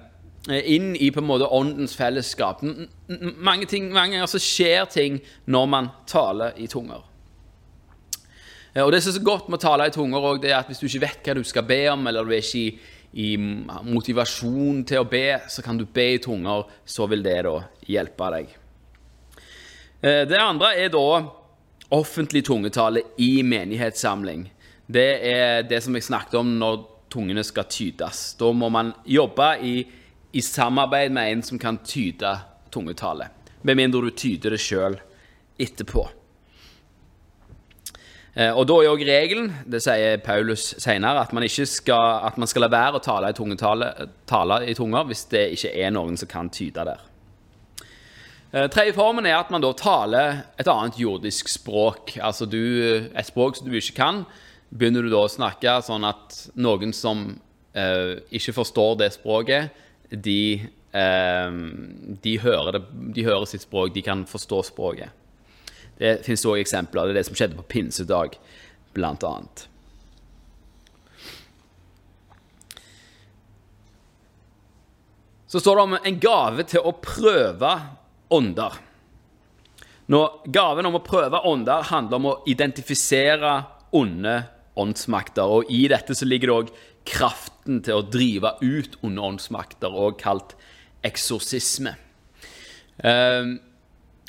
eh, 0.47 0.63
Inn 0.71 0.93
i 0.95 1.09
på 1.11 1.19
en 1.19 1.27
måte 1.27 1.49
åndens 1.51 1.91
fellesskap. 1.99 2.61
Mange, 2.63 3.67
ting, 3.67 3.89
mange 3.91 4.15
ganger 4.15 4.29
så 4.31 4.39
skjer 4.39 4.87
ting 4.87 5.19
når 5.45 5.65
man 5.69 5.89
taler 6.07 6.55
i 6.55 6.69
tunger. 6.71 7.03
Eh, 8.73 8.81
og 8.81 8.93
Det 8.95 9.03
som 9.03 9.11
er 9.11 9.19
så 9.19 9.25
godt 9.27 9.51
med 9.51 9.59
å 9.59 9.65
tale 9.67 9.89
i 9.91 9.93
tunger, 9.93 10.17
også, 10.17 10.41
det 10.45 10.53
er 10.53 10.61
at 10.61 10.71
hvis 10.71 10.79
du 10.81 10.87
ikke 10.87 11.03
vet 11.03 11.27
hva 11.27 11.35
du 11.37 11.43
skal 11.45 11.67
be 11.67 11.81
om, 11.91 12.07
eller 12.09 12.23
du 12.23 12.31
er 12.31 12.41
ikke 12.41 12.63
i, 12.63 12.93
i 13.27 13.31
motivasjon 13.37 14.85
til 14.87 15.03
å 15.03 15.09
be, 15.11 15.27
så 15.51 15.61
kan 15.65 15.77
du 15.77 15.83
be 15.85 16.13
i 16.15 16.21
tunger. 16.23 16.63
Så 16.87 17.05
vil 17.11 17.27
det 17.27 17.41
da 17.45 17.59
hjelpe 17.85 18.37
deg. 18.39 18.55
Det 19.99 20.39
andre 20.39 20.77
er 20.77 20.89
da 20.93 21.09
offentlig 21.89 22.45
tungetale 22.45 23.01
i 23.17 23.43
menighetssamling. 23.43 24.47
Det 24.87 25.09
er 25.31 25.63
det 25.67 25.81
som 25.83 25.95
jeg 25.95 26.07
snakket 26.07 26.39
om 26.39 26.53
når 26.59 26.83
tungene 27.11 27.43
skal 27.43 27.67
tydes. 27.71 28.35
Da 28.39 28.51
må 28.51 28.69
man 28.73 28.93
jobbe 29.07 29.49
i, 29.63 29.79
i 30.31 30.43
samarbeid 30.43 31.11
med 31.15 31.31
en 31.31 31.43
som 31.43 31.59
kan 31.59 31.79
tyde 31.83 32.33
tungetale. 32.71 33.29
Med 33.61 33.79
mindre 33.79 34.03
du 34.05 34.11
tyder 34.15 34.55
det 34.55 34.61
sjøl 34.63 34.99
etterpå. 35.59 36.05
Eh, 38.37 38.51
og 38.53 38.67
Da 38.69 38.75
er 38.83 38.91
òg 38.91 39.01
regelen, 39.07 39.49
det 39.65 39.81
sier 39.81 40.19
Paulus 40.21 40.75
senere, 40.77 41.23
at 41.23 41.33
man, 41.33 41.47
skal, 41.49 42.19
at 42.27 42.37
man 42.37 42.47
skal 42.47 42.67
la 42.67 42.69
være 42.69 42.99
å 42.99 43.03
tale 43.03 43.31
i, 43.31 43.37
tungetale, 43.37 43.91
tale 44.29 44.61
i 44.69 44.75
tunger 44.77 45.07
hvis 45.09 45.25
det 45.31 45.45
ikke 45.55 45.73
er 45.73 45.95
noen 45.95 46.19
som 46.19 46.29
kan 46.29 46.51
tyde 46.53 46.85
der. 46.85 47.06
Eh, 48.51 48.69
tredje 48.71 48.93
formen 48.95 49.25
er 49.27 49.35
at 49.35 49.49
man 49.51 49.59
da 49.59 49.73
taler 49.75 50.45
et 50.55 50.69
annet 50.71 50.95
jordisk 51.01 51.49
språk. 51.51 52.15
Altså 52.23 52.47
du, 52.47 52.61
et 53.11 53.27
språk 53.27 53.59
som 53.59 53.67
du 53.67 53.75
ikke 53.75 53.97
kan, 53.97 54.23
begynner 54.71 55.03
du 55.03 55.11
da 55.11 55.25
å 55.25 55.31
snakke 55.31 55.73
sånn 55.83 56.07
at 56.07 56.39
noen 56.55 56.95
som 56.95 57.27
eh, 57.75 58.15
ikke 58.31 58.55
forstår 58.55 58.95
det 59.01 59.11
språket, 59.17 59.75
de, 60.07 60.63
eh, 60.95 61.59
de, 62.23 62.37
hører 62.39 62.77
det, 62.77 62.83
de 63.17 63.27
hører 63.27 63.51
sitt 63.51 63.67
språk, 63.67 63.91
de 63.95 64.05
kan 64.05 64.23
forstå 64.27 64.63
språket. 64.69 65.11
Det 65.99 66.21
finnes 66.23 66.47
òg 66.47 66.61
eksempler. 66.61 67.09
Det 67.09 67.17
er 67.17 67.19
det 67.19 67.27
som 67.27 67.35
skjedde 67.35 67.59
på 67.59 67.67
pinsedag, 67.67 68.39
blant 68.95 69.27
annet. 69.27 69.67
Så 75.51 75.59
står 75.59 75.75
det 75.75 75.83
om 75.87 75.95
en 75.99 76.19
gave 76.21 76.63
til 76.67 76.85
å 76.85 76.95
prøve 77.01 77.75
ånder. 78.33 78.77
Når 80.07 80.47
gaven 80.55 80.87
om 80.87 80.97
å 80.99 81.03
prøve 81.03 81.43
ånder 81.49 81.89
handler 81.89 82.19
om 82.19 82.29
å 82.31 82.37
identifisere 82.47 83.57
onde 83.95 84.39
åndsmakter. 84.77 85.43
Og 85.43 85.71
i 85.73 85.85
dette 85.91 86.15
så 86.15 86.27
ligger 86.27 86.51
det 86.51 86.57
òg 86.57 86.73
kraften 87.07 87.81
til 87.85 87.99
å 87.99 88.07
drive 88.07 88.55
ut 88.61 88.97
onde 89.05 89.23
åndsmakter, 89.31 89.91
òg 89.91 90.19
kalt 90.21 90.55
eksorsisme. 91.07 91.95
Uh, 92.97 93.57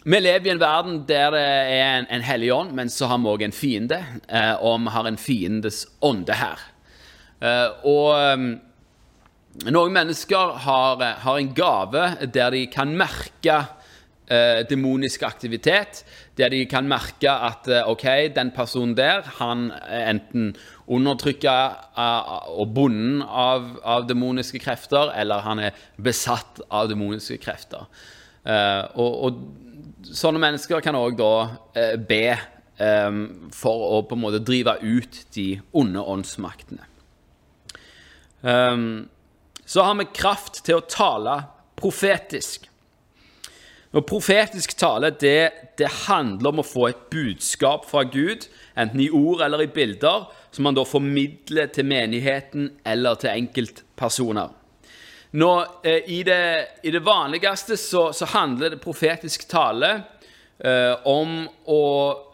vi 0.09 0.21
lever 0.21 0.47
i 0.47 0.53
en 0.55 0.61
verden 0.63 1.01
der 1.09 1.33
det 1.35 1.43
er 1.43 2.07
en, 2.07 2.23
hellig 2.25 2.53
ånd, 2.55 2.71
men 2.77 2.89
så 2.93 3.11
har 3.11 3.19
vi 3.21 3.29
òg 3.29 3.43
en 3.45 3.53
fiende. 3.53 3.99
Eh, 4.29 4.55
og 4.63 4.79
vi 4.85 4.93
har 4.95 5.09
en 5.11 5.19
fiendes 5.21 5.83
ånde 6.07 6.37
her. 6.39 6.63
Eh, 7.43 7.67
og 7.83 8.15
um, 8.15 8.47
noen 9.67 9.97
mennesker 9.97 10.55
har, 10.65 11.03
har, 11.25 11.35
en 11.35 11.51
gave 11.53 12.05
der 12.25 12.55
de 12.55 12.63
kan 12.71 12.95
merke 12.97 13.59
eh, 14.31 14.65
demonisk 14.69 15.23
aktivitet. 15.27 16.05
Der 16.39 16.53
de 16.53 16.65
kan 16.71 16.89
merke 16.89 17.31
at 17.31 17.69
eh, 17.69 17.87
OK, 17.89 18.07
den 18.37 18.53
personen 18.57 18.97
der, 18.97 19.23
han 19.39 19.71
er 19.89 20.11
enten 20.15 20.53
undertrykka 20.89 21.57
uh, 21.99 22.61
og 22.61 22.75
bonden 22.75 23.21
av, 23.23 23.75
av, 23.85 24.07
demoniske 24.09 24.59
krefter, 24.63 25.11
eller 25.13 25.45
han 25.45 25.61
er 25.61 25.77
besatt 26.01 26.63
av 26.73 26.89
demoniske 26.89 27.37
krefter. 27.43 27.85
Uh, 28.49 28.89
og, 28.97 29.19
og 29.27 29.41
sånne 30.15 30.41
mennesker 30.43 30.83
kan 30.85 30.99
òg 30.99 31.19
da 31.19 31.33
eh, 31.77 31.95
be 31.99 32.23
eh, 32.33 33.21
for 33.55 33.87
å 33.89 34.01
på 34.09 34.17
en 34.17 34.25
måte 34.25 34.43
drive 34.45 34.79
ut 34.83 35.21
de 35.35 35.49
onde 35.77 36.03
åndsmaktene. 36.03 36.87
Um, 38.41 39.09
så 39.67 39.83
har 39.83 39.97
vi 39.99 40.07
kraft 40.15 40.63
til 40.65 40.79
å 40.79 40.87
tale 40.87 41.41
profetisk. 41.79 42.68
Og 43.99 44.05
Profetisk 44.07 44.77
tale 44.79 45.11
det, 45.19 45.73
det, 45.81 45.89
handler 46.07 46.53
om 46.53 46.61
å 46.63 46.67
få 46.67 46.85
et 46.87 47.01
budskap 47.11 47.89
fra 47.89 48.05
Gud, 48.07 48.45
enten 48.79 49.01
i 49.03 49.09
ord 49.11 49.43
eller 49.43 49.65
i 49.65 49.73
bilder, 49.75 50.29
som 50.55 50.69
man 50.69 50.77
da 50.77 50.85
formidler 50.87 51.73
til 51.75 51.89
menigheten 51.89 52.69
eller 52.87 53.19
til 53.19 53.33
enkeltpersoner. 53.33 54.53
Nå, 55.39 55.51
eh, 55.83 56.07
i, 56.15 56.21
det, 56.23 56.39
i, 56.87 56.93
det, 56.95 57.03
vanligste 57.05 57.77
så, 57.77 58.13
så, 58.15 58.29
handler 58.31 58.77
det 58.77 58.79
profetisk 58.81 59.49
tale 59.51 59.91
eh, 60.63 60.95
om 61.11 61.43
å 61.67 61.83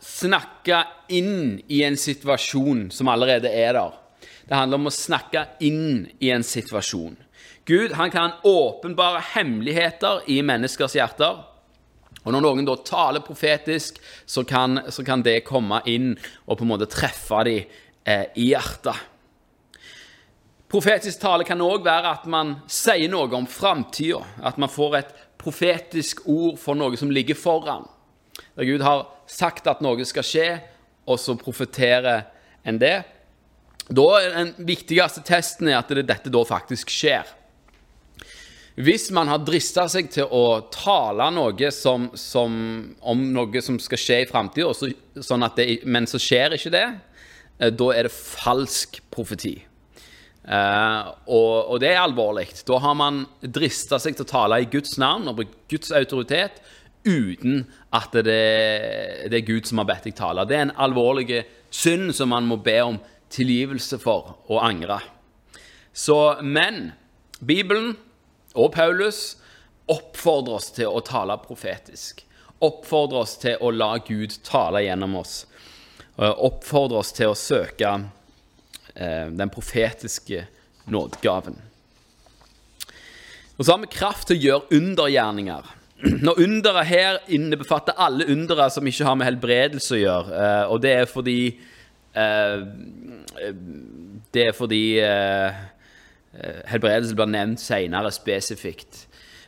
snakke 0.04 0.82
inn 1.16 1.62
i 1.72 1.80
en 1.86 1.96
situasjon 1.98 2.90
som 2.94 3.10
allerede 3.10 3.48
er 3.48 3.72
der. 3.78 3.96
Det 4.44 4.60
handler 4.60 4.82
om 4.82 4.92
å 4.92 4.94
snakke 4.94 5.46
inn 5.64 6.04
i 6.20 6.30
en 6.34 6.44
situasjon. 6.44 7.16
Gud 7.64 7.96
han 7.96 8.12
kan 8.12 8.36
åpenbare 8.44 9.24
hemmeligheter 9.32 10.28
i 10.28 10.42
menneskers 10.44 11.00
hjerter. 11.00 11.53
Og 12.24 12.32
Når 12.32 12.44
noen 12.44 12.66
da 12.66 12.76
taler 12.80 13.24
profetisk, 13.24 14.00
så 14.26 14.44
kan, 14.48 14.80
så 14.88 15.04
kan 15.04 15.22
det 15.22 15.42
komme 15.44 15.82
inn 15.86 16.14
og 16.46 16.58
på 16.58 16.64
en 16.64 16.72
måte 16.72 16.88
treffe 16.88 17.42
dem 17.44 17.66
eh, 18.04 18.30
i 18.40 18.48
hjertet. 18.52 18.96
Profetisk 20.74 21.20
tale 21.22 21.44
kan 21.46 21.60
òg 21.62 21.84
være 21.86 22.14
at 22.16 22.24
man 22.26 22.56
sier 22.66 23.10
noe 23.12 23.28
om 23.36 23.44
framtida. 23.46 24.24
At 24.42 24.56
man 24.58 24.72
får 24.72 24.96
et 24.98 25.12
profetisk 25.38 26.24
ord 26.24 26.56
for 26.58 26.74
noe 26.78 26.96
som 26.98 27.12
ligger 27.12 27.38
foran. 27.38 27.84
Der 28.56 28.66
Gud 28.66 28.82
har 28.82 29.06
sagt 29.30 29.68
at 29.70 29.84
noe 29.84 30.04
skal 30.08 30.26
skje, 30.26 30.48
og 31.04 31.20
så 31.20 31.36
profeterer 31.38 32.24
en 32.64 32.80
det. 32.80 33.04
Da 33.92 34.06
er 34.18 34.32
Den 34.32 34.54
viktigste 34.64 35.22
testen 35.22 35.68
er 35.68 35.82
at 35.82 35.92
det, 35.92 36.06
dette 36.08 36.32
da 36.32 36.42
faktisk 36.48 36.90
skjer. 36.90 37.28
Hvis 38.74 39.06
man 39.14 39.28
har 39.30 39.44
drista 39.46 39.84
seg 39.86 40.08
til 40.10 40.26
å 40.34 40.64
tale 40.74 41.28
noe 41.30 41.68
som, 41.70 42.08
som, 42.18 42.54
om 43.06 43.20
noe 43.36 43.60
som 43.62 43.76
skal 43.78 44.00
skje 44.02 44.16
i 44.24 44.26
framtida, 44.26 44.72
sånn 45.22 45.46
men 45.86 46.08
så 46.10 46.18
skjer 46.18 46.56
ikke 46.56 46.72
det, 46.74 46.88
eh, 47.60 47.70
da 47.70 47.90
er 47.94 48.08
det 48.08 48.16
falsk 48.16 48.98
profeti. 49.14 49.54
Eh, 50.44 51.02
og, 51.30 51.52
og, 51.70 51.76
det 51.80 51.92
er 51.92 52.02
alvorlig. 52.02 52.48
Da 52.66 52.80
har 52.82 52.96
man 52.98 53.22
drista 53.40 54.00
seg 54.02 54.18
til 54.18 54.26
å 54.26 54.32
tale 54.32 54.58
i 54.64 54.70
Guds 54.72 54.98
navn 54.98 55.30
og 55.30 55.38
bruke 55.38 55.68
Guds 55.70 55.94
autoritet 55.94 56.58
uten 57.04 57.62
at 57.94 58.16
det, 58.26 58.42
det 59.30 59.38
er 59.38 59.46
Gud 59.46 59.68
som 59.68 59.80
har 59.80 59.86
bedt 59.92 60.08
deg 60.08 60.16
tale. 60.18 60.46
Det 60.48 60.56
er 60.58 60.66
en 60.66 60.78
alvorlig 60.82 61.44
synd 61.70 62.10
som 62.16 62.32
man 62.34 62.48
må 62.48 62.58
be 62.64 62.80
om 62.82 62.98
tilgivelse 63.34 64.00
for 64.02 64.34
og 64.48 64.58
angre. 64.66 64.98
Så, 65.94 66.18
men 66.42 66.90
Bibelen 67.38 67.94
og 68.54 68.70
Paulus 68.74 69.36
oppfordrer 69.90 70.58
oss 70.58 70.70
til 70.74 70.88
å 70.88 71.02
tale 71.04 71.36
profetisk. 71.42 72.22
Oppfordrer 72.64 73.24
oss 73.24 73.36
til 73.42 73.60
å 73.60 73.72
la 73.74 73.96
Gud 74.06 74.38
tale 74.46 74.84
gjennom 74.86 75.18
oss. 75.20 75.44
Oppfordrer 76.16 77.02
oss 77.02 77.12
til 77.12 77.32
å 77.32 77.38
søke 77.38 77.90
eh, 78.94 79.26
den 79.34 79.50
profetiske 79.52 80.46
nådegaven. 80.88 81.58
Og 83.56 83.64
så 83.64 83.74
har 83.74 83.82
vi 83.82 83.90
kraft 83.90 84.28
til 84.30 84.38
å 84.38 84.44
gjøre 84.44 84.78
undergjerninger. 84.78 85.74
Når 86.04 86.40
underet 86.42 86.88
her 86.90 87.20
innebefatter 87.32 87.96
alle 88.00 88.26
undere 88.28 88.66
som 88.72 88.86
ikke 88.86 89.06
har 89.06 89.16
med 89.18 89.28
helbredelse 89.28 89.94
å 89.96 90.00
gjøre, 90.00 90.40
eh, 90.40 90.64
og 90.72 90.82
det 90.84 90.96
er 91.00 91.06
fordi 91.10 91.38
eh, 92.14 92.64
Det 94.34 94.48
er 94.48 94.56
fordi 94.56 94.98
eh, 95.02 95.62
helbredelse 96.66 97.14
blir 97.14 97.30
nevnt 97.30 97.62
senere 97.62 98.10
spesifikt. 98.14 99.04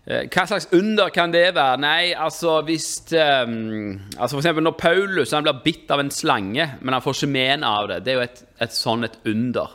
Hva 0.07 0.45
slags 0.47 0.69
under 0.71 1.11
kan 1.11 1.33
det 1.35 1.49
være? 1.57 1.81
Nei, 1.83 2.13
altså 2.15 2.61
hvis 2.63 2.93
um, 3.11 3.97
altså 4.15 4.39
eksempel 4.39 4.63
når 4.63 4.77
Paulus 4.79 5.33
han 5.35 5.43
blir 5.43 5.65
bitt 5.65 5.91
av 5.91 5.99
en 5.99 6.13
slange, 6.15 6.63
men 6.79 6.95
han 6.95 7.03
får 7.03 7.17
ikke 7.17 7.33
men 7.33 7.67
av 7.67 7.89
det. 7.91 7.97
Det 8.07 8.13
er 8.13 8.21
jo 8.21 8.27
et, 8.29 8.43
et 8.63 8.77
sånn 8.77 9.03
et 9.09 9.17
under. 9.27 9.75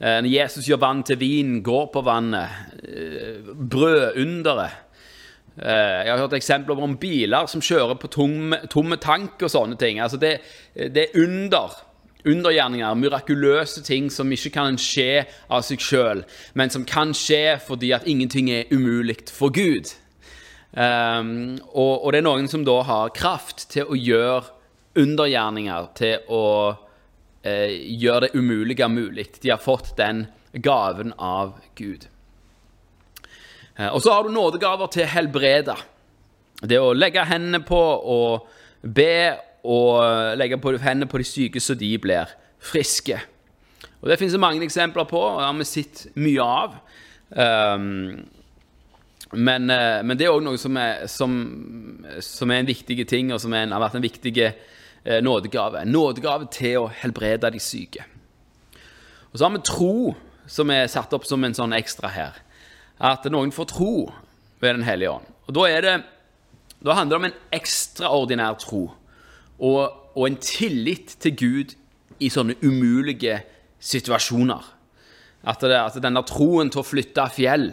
Uh, 0.00 0.22
når 0.24 0.30
Jesus 0.32 0.70
gjør 0.70 0.80
vann 0.86 1.02
til 1.04 1.20
vin, 1.20 1.58
går 1.66 1.90
på 1.92 2.04
vannet. 2.06 2.80
Uh, 2.80 3.52
brødunderet. 3.60 4.86
Uh, 5.58 6.00
jeg 6.06 6.14
har 6.14 6.22
hørt 6.22 6.38
eksempler 6.38 6.80
om 6.88 6.96
biler 7.02 7.52
som 7.52 7.60
kjører 7.60 8.00
på 8.00 8.08
tomme, 8.14 8.62
tomme 8.72 8.96
tank 9.04 9.44
og 9.44 9.52
sånne 9.52 9.76
ting. 9.76 10.00
Altså 10.00 10.16
det, 10.22 10.38
det 10.72 11.10
er 11.10 11.20
under 11.26 11.76
undergjerninger, 12.26 12.94
mirakuløse 12.98 13.82
ting 13.86 14.10
som 14.12 14.32
ikke 14.32 14.50
kan 14.56 14.78
skje 14.80 15.24
av 15.50 15.62
seg 15.66 15.82
sjøl, 15.82 16.24
men 16.58 16.72
som 16.72 16.86
kan 16.88 17.14
skje 17.16 17.58
fordi 17.62 17.92
at 17.94 18.06
ingenting 18.10 18.50
er 18.50 18.70
umulig 18.74 19.20
for 19.30 19.54
Gud. 19.54 19.94
Um, 20.72 21.56
og, 21.72 22.04
og, 22.04 22.12
det 22.12 22.20
er 22.20 22.26
noen 22.26 22.50
som 22.50 22.64
da 22.66 22.82
har 22.84 23.14
kraft 23.16 23.68
til 23.72 23.88
å 23.88 23.96
gjøre 23.96 24.44
undergjerninger, 24.98 25.88
til 25.96 26.28
å 26.34 26.44
eh, 27.46 27.72
gjøre 28.02 28.26
det 28.26 28.34
umulige 28.36 28.88
mulig. 28.90 29.28
De 29.40 29.52
har 29.52 29.62
fått 29.62 29.94
den 29.96 30.26
gaven 30.52 31.14
av 31.16 31.54
Gud. 31.78 32.08
Uh, 33.78 33.94
og 33.94 34.02
så 34.02 34.16
har 34.16 34.26
du 34.26 34.34
nådegaver 34.34 34.90
til 34.92 35.08
helbrede. 35.08 35.76
Det 36.58 36.80
å 36.82 36.96
legge 36.96 37.24
hendene 37.30 37.62
på 37.64 37.78
og 37.78 38.48
be 38.82 39.38
og 39.68 40.38
legge 40.40 40.56
på 40.60 40.72
hendene 40.80 41.10
på 41.10 41.20
de 41.20 41.26
syke 41.28 41.60
så 41.60 41.76
de 41.76 41.90
blir 42.00 42.30
friske. 42.58 43.18
Og 44.00 44.08
Det 44.08 44.18
finnes 44.18 44.34
det 44.34 44.40
mange 44.40 44.64
eksempler 44.64 45.06
på, 45.10 45.20
og 45.20 45.40
det 45.40 45.46
har 45.46 45.56
vi 45.58 45.66
sett 45.66 46.04
mye 46.16 46.44
av. 46.44 46.76
Um, 47.28 48.26
men, 49.32 49.68
uh, 49.68 50.00
men, 50.06 50.16
det 50.16 50.28
er 50.28 50.32
òg 50.32 50.44
noe 50.46 50.60
som 50.60 50.76
er, 50.80 51.04
som, 51.10 51.34
som 52.24 52.50
er, 52.50 52.62
en 52.62 52.70
viktig 52.70 53.04
ting, 53.10 53.32
og 53.34 53.42
som 53.42 53.54
en, 53.58 53.74
har 53.74 53.82
vært 53.82 53.98
en 53.98 54.06
viktig 54.06 54.34
uh, 54.38 55.18
nådegave. 55.24 55.82
Nådegave 55.90 56.48
til 56.54 56.84
å 56.84 56.92
helbrede 57.02 57.50
de 57.52 57.62
syke. 57.62 58.06
Og 59.32 59.36
så 59.36 59.44
har 59.44 59.56
vi 59.56 59.64
tro, 59.66 60.14
som 60.48 60.70
er 60.72 60.86
satt 60.88 61.12
opp 61.12 61.26
som 61.28 61.42
en 61.44 61.56
sånn 61.56 61.74
ekstra 61.76 62.12
her. 62.14 62.38
At 62.98 63.26
noen 63.30 63.52
får 63.54 63.68
tro 63.74 63.92
ved 64.58 64.74
Den 64.74 64.86
hellige 64.86 65.10
ånd. 65.18 65.26
Og 65.46 65.54
da, 65.54 65.66
det, 65.82 65.92
da 66.82 66.94
handler 66.96 67.14
det 67.14 67.18
om 67.20 67.26
en 67.28 67.58
ekstraordinær 67.58 68.56
tro 68.62 68.88
og, 69.58 70.12
og 70.14 70.24
en 70.26 70.38
tillit 70.42 71.16
til 71.22 71.36
Gud 71.38 71.74
i 72.22 72.30
sånne 72.32 72.56
umulige 72.62 73.40
situasjoner. 73.78 74.74
At, 75.48 75.62
det, 75.62 75.76
at 75.78 75.98
den 76.02 76.18
der 76.18 76.26
troen 76.26 76.70
til 76.72 76.82
å 76.82 76.86
flytte 76.86 77.28
fjell 77.34 77.70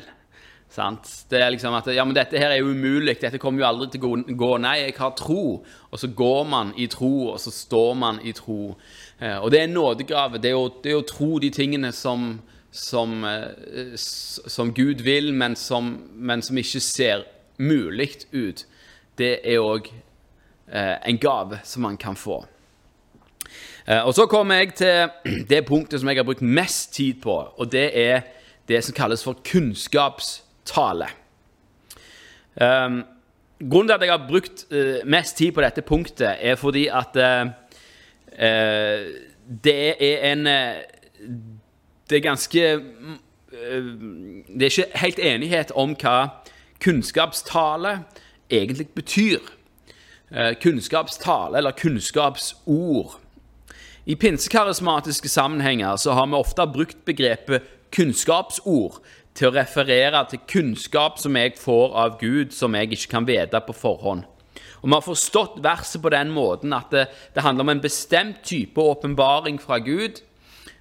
sant? 0.75 1.09
Det 1.29 1.39
er 1.39 1.53
liksom 1.53 1.75
at 1.77 1.87
ja, 1.93 2.03
men 2.05 2.15
dette 2.17 2.39
her 2.41 2.53
er 2.53 2.61
jo 2.61 2.73
umulig, 2.73 3.17
dette 3.21 3.39
kommer 3.41 3.63
jo 3.63 3.67
aldri 3.69 3.89
til 3.93 4.05
å 4.05 4.17
gå. 4.37 4.51
Nei, 4.61 4.75
jeg 4.83 4.97
har 4.99 5.15
tro. 5.17 5.61
Og 5.89 6.01
så 6.01 6.09
går 6.11 6.43
man 6.51 6.73
i 6.77 6.87
tro, 6.91 7.31
og 7.33 7.39
så 7.41 7.53
står 7.53 7.93
man 8.01 8.19
i 8.23 8.33
tro. 8.35 8.75
Eh, 9.19 9.37
og 9.37 9.51
det 9.53 9.61
er 9.61 9.69
en 9.69 9.77
nådegave. 9.77 10.41
Det 10.41 10.51
er 10.51 10.57
jo, 10.57 10.67
det 10.83 10.93
er 10.93 10.99
å 10.99 11.07
tro 11.07 11.31
de 11.43 11.51
tingene 11.55 11.91
som, 11.95 12.35
som, 12.75 13.17
eh, 13.29 13.95
som 13.95 14.73
Gud 14.75 15.05
vil, 15.05 15.31
men 15.33 15.57
som, 15.59 15.95
men 16.15 16.43
som 16.45 16.59
ikke 16.59 16.83
ser 16.83 17.25
mulig 17.57 18.11
ut. 18.33 18.65
Det 19.15 19.37
er 19.47 19.63
òg 19.63 19.87
en 20.67 21.17
gave 21.21 21.59
som 21.63 21.81
man 21.81 21.97
kan 21.97 22.15
få. 22.15 22.39
Eh, 23.87 24.05
og 24.05 24.13
Så 24.13 24.25
kommer 24.25 24.55
jeg 24.55 24.73
til 24.73 25.09
det 25.49 25.65
punktet 25.65 25.99
som 25.99 26.09
jeg 26.09 26.17
har 26.17 26.23
brukt 26.23 26.41
mest 26.41 26.93
tid 26.93 27.13
på, 27.21 27.33
og 27.33 27.71
det 27.71 27.91
er 27.93 28.21
det 28.67 28.83
som 28.83 28.93
kalles 28.93 29.23
for 29.23 29.37
kunnskapstale. 29.51 31.07
Um, 32.61 33.03
grunnen 33.69 33.87
til 33.87 33.93
at 33.93 34.01
jeg 34.01 34.11
har 34.11 34.27
brukt 34.29 34.65
uh, 34.71 35.05
mest 35.05 35.37
tid 35.37 35.51
på 35.51 35.61
dette 35.61 35.81
punktet, 35.81 36.37
er 36.39 36.55
fordi 36.55 36.87
at 36.87 37.13
det 39.63 39.95
er 39.99 40.31
en 40.31 40.45
Det 42.09 42.17
er 42.17 42.19
ganske 42.19 42.81
Det 44.47 44.61
er 44.61 44.65
ikke 44.65 44.97
helt 44.97 45.19
enighet 45.19 45.71
om 45.71 45.95
hva 45.95 46.27
kunnskapstale 46.83 47.99
egentlig 48.49 48.87
betyr. 48.89 49.39
Eh, 50.31 50.53
kunnskapstale 50.53 51.57
eller 51.57 51.71
kunnskapsord. 51.71 53.11
I 54.05 54.15
pinsekarismatiske 54.15 55.29
sammenhenger 55.29 55.95
så 55.95 56.11
har 56.11 56.27
vi 56.27 56.33
ofte 56.33 56.65
brukt 56.67 57.05
begrepet 57.05 57.61
kunnskapsord 57.93 58.97
til 59.37 59.51
å 59.51 59.53
referere 59.53 60.23
til 60.31 60.41
kunnskap 60.49 61.19
som 61.21 61.37
jeg 61.37 61.53
får 61.61 61.93
av 61.93 62.17
Gud, 62.19 62.55
som 62.57 62.73
jeg 62.73 62.89
ikke 62.95 63.11
kan 63.11 63.29
vite 63.29 63.61
på 63.67 63.77
forhånd. 63.77 64.25
Og 64.81 64.89
Vi 64.89 64.93
har 64.93 65.05
forstått 65.05 65.61
verset 65.61 66.01
på 66.01 66.09
den 66.09 66.33
måten 66.33 66.73
at 66.73 66.89
det, 66.89 67.07
det 67.35 67.43
handler 67.43 67.61
om 67.61 67.69
en 67.69 67.85
bestemt 67.85 68.41
type 68.43 68.81
åpenbaring 68.81 69.61
fra 69.61 69.77
Gud, 69.77 70.21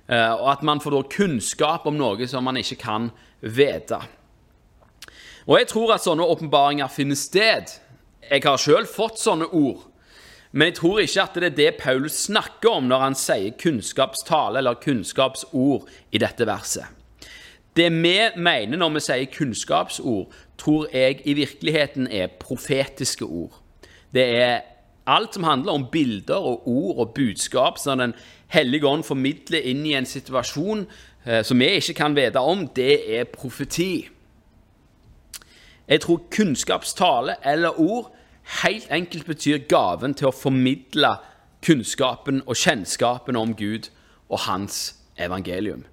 eh, 0.08 0.32
og 0.32 0.52
at 0.52 0.62
man 0.62 0.80
får 0.80 0.90
da 0.90 1.02
kunnskap 1.02 1.86
om 1.86 2.00
noe 2.00 2.26
som 2.26 2.44
man 2.44 2.56
ikke 2.56 2.80
kan 2.80 3.10
vite. 3.40 4.00
Og 5.46 5.58
Jeg 5.58 5.68
tror 5.68 5.92
at 5.92 6.04
sånne 6.04 6.24
åpenbaringer 6.24 6.88
finner 6.88 7.16
sted 7.16 7.83
jeg 8.30 8.44
har 8.44 8.60
sjøl 8.60 8.86
fått 8.88 9.20
sånne 9.20 9.48
ord, 9.52 9.84
men 10.54 10.70
jeg 10.70 10.76
tror 10.78 11.00
ikke 11.02 11.22
at 11.22 11.38
det 11.40 11.48
er 11.48 11.56
det 11.58 11.70
Paul 11.80 12.04
snakker 12.10 12.76
om 12.78 12.90
når 12.90 13.00
han 13.02 13.16
sier 13.18 13.56
kunnskapstale 13.58 14.60
eller 14.60 14.78
kunnskapsord 14.78 15.88
i 16.14 16.20
dette 16.22 16.46
verset. 16.46 16.86
Det 17.74 17.88
vi 17.90 18.14
mener 18.38 18.78
når 18.78 18.92
vi 18.94 19.02
sier 19.02 19.32
kunnskapsord, 19.34 20.30
tror 20.58 20.86
jeg 20.94 21.24
i 21.26 21.34
virkeligheten 21.34 22.06
er 22.06 22.30
profetiske 22.38 23.26
ord. 23.26 23.58
Det 24.14 24.28
er 24.38 24.62
alt 25.10 25.34
som 25.34 25.44
handler 25.44 25.72
om 25.72 25.88
bilder 25.90 26.38
og 26.38 26.68
ord 26.68 27.02
og 27.02 27.14
budskap 27.14 27.78
som 27.78 27.98
Den 27.98 28.14
hellige 28.48 28.86
ånd 28.86 29.02
formidler 29.02 29.58
inn 29.58 29.82
i 29.86 29.96
en 29.98 30.06
situasjon 30.06 30.86
eh, 31.26 31.42
som 31.42 31.58
vi 31.58 31.66
ikke 31.80 31.94
kan 31.98 32.14
vite 32.16 32.38
om, 32.38 32.68
det 32.68 33.18
er 33.18 33.24
profeti. 33.24 34.08
Jeg 35.88 36.00
tror 36.00 36.22
kunnskapstale 36.30 37.36
eller 37.44 37.80
ord 37.80 38.12
helt 38.62 38.86
enkelt 38.90 39.26
betyr 39.26 39.64
gaven 39.68 40.14
til 40.14 40.30
å 40.30 40.36
formidle 40.36 41.16
kunnskapen 41.64 42.42
og 42.46 42.56
kjennskapen 42.56 43.36
om 43.36 43.54
Gud 43.56 43.90
og 44.28 44.44
hans 44.48 44.94
evangelium. 45.16 45.84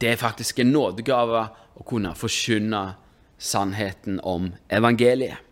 Det 0.00 0.12
er 0.12 0.20
faktisk 0.20 0.60
en 0.60 0.72
nådegave 0.74 1.46
å 1.76 1.86
kunne 1.86 2.14
forkynne 2.16 2.84
sannheten 3.38 4.20
om 4.24 4.52
evangeliet. 4.72 5.42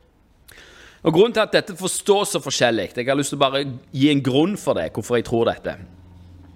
Og 1.05 1.13
Grunnen 1.13 1.35
til 1.37 1.45
at 1.45 1.53
dette 1.53 1.75
forstås 1.77 2.31
så 2.33 2.41
forskjellig 2.41 2.95
Jeg 2.97 3.07
har 3.07 3.17
lyst 3.17 3.35
til 3.35 3.37
å 3.37 3.45
bare 3.45 3.65
gi 3.93 4.09
en 4.09 4.23
grunn 4.25 4.57
for 4.57 4.75
det, 4.75 4.89
hvorfor 4.93 5.19
jeg 5.19 5.27
tror 5.29 5.51
dette. 5.51 5.77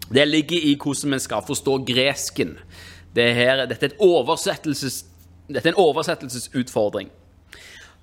Det 0.08 0.24
ligger 0.24 0.56
i 0.56 0.76
hvordan 0.80 1.12
vi 1.12 1.18
skal 1.20 1.44
forstå 1.44 1.74
gresken. 1.84 2.56
Det 3.12 3.34
her, 3.34 3.66
dette, 3.66 3.86
er 3.86 3.92
et 3.92 4.00
oversettelses, 4.00 5.04
dette 5.48 5.68
er 5.68 5.72
en 5.72 5.80
oversettelsesutfordring. 5.80 7.10